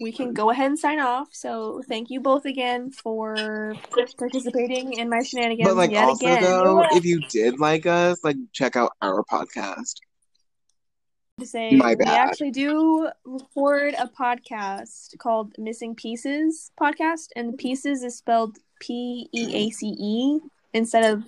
[0.00, 1.28] we can go ahead and sign off.
[1.32, 3.74] So thank you both again for
[4.18, 6.42] participating in my shenanigans But like yet also again.
[6.42, 9.96] though, if you did like us, like check out our podcast.
[11.40, 18.04] To say My we actually do record a podcast called Missing Peaces podcast, and Peaces
[18.04, 20.38] is spelled P E A C E
[20.72, 21.24] instead of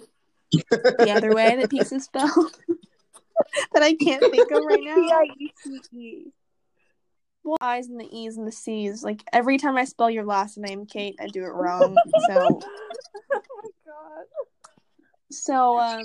[0.53, 2.33] the other way that Pieces spelled
[3.73, 4.95] that I can't think of right now.
[4.95, 6.27] P-I-E-C-E.
[7.43, 9.03] Well, I's and the E's and the C's.
[9.03, 11.97] Like every time I spell your last name, Kate, I do it wrong.
[12.29, 12.61] So oh
[13.33, 14.25] my god.
[15.33, 16.05] so um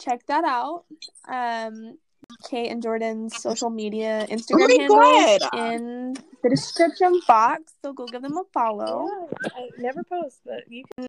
[0.00, 0.84] check that out.
[1.28, 1.98] Um
[2.48, 7.72] Kate and Jordan's social media Instagram my handles in the description box.
[7.82, 9.06] So go give them a follow.
[9.06, 11.06] Yeah, I never post, but you can.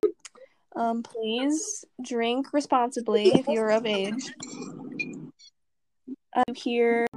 [0.75, 4.31] Um, please drink responsibly if you're of age.
[6.35, 7.07] Um, here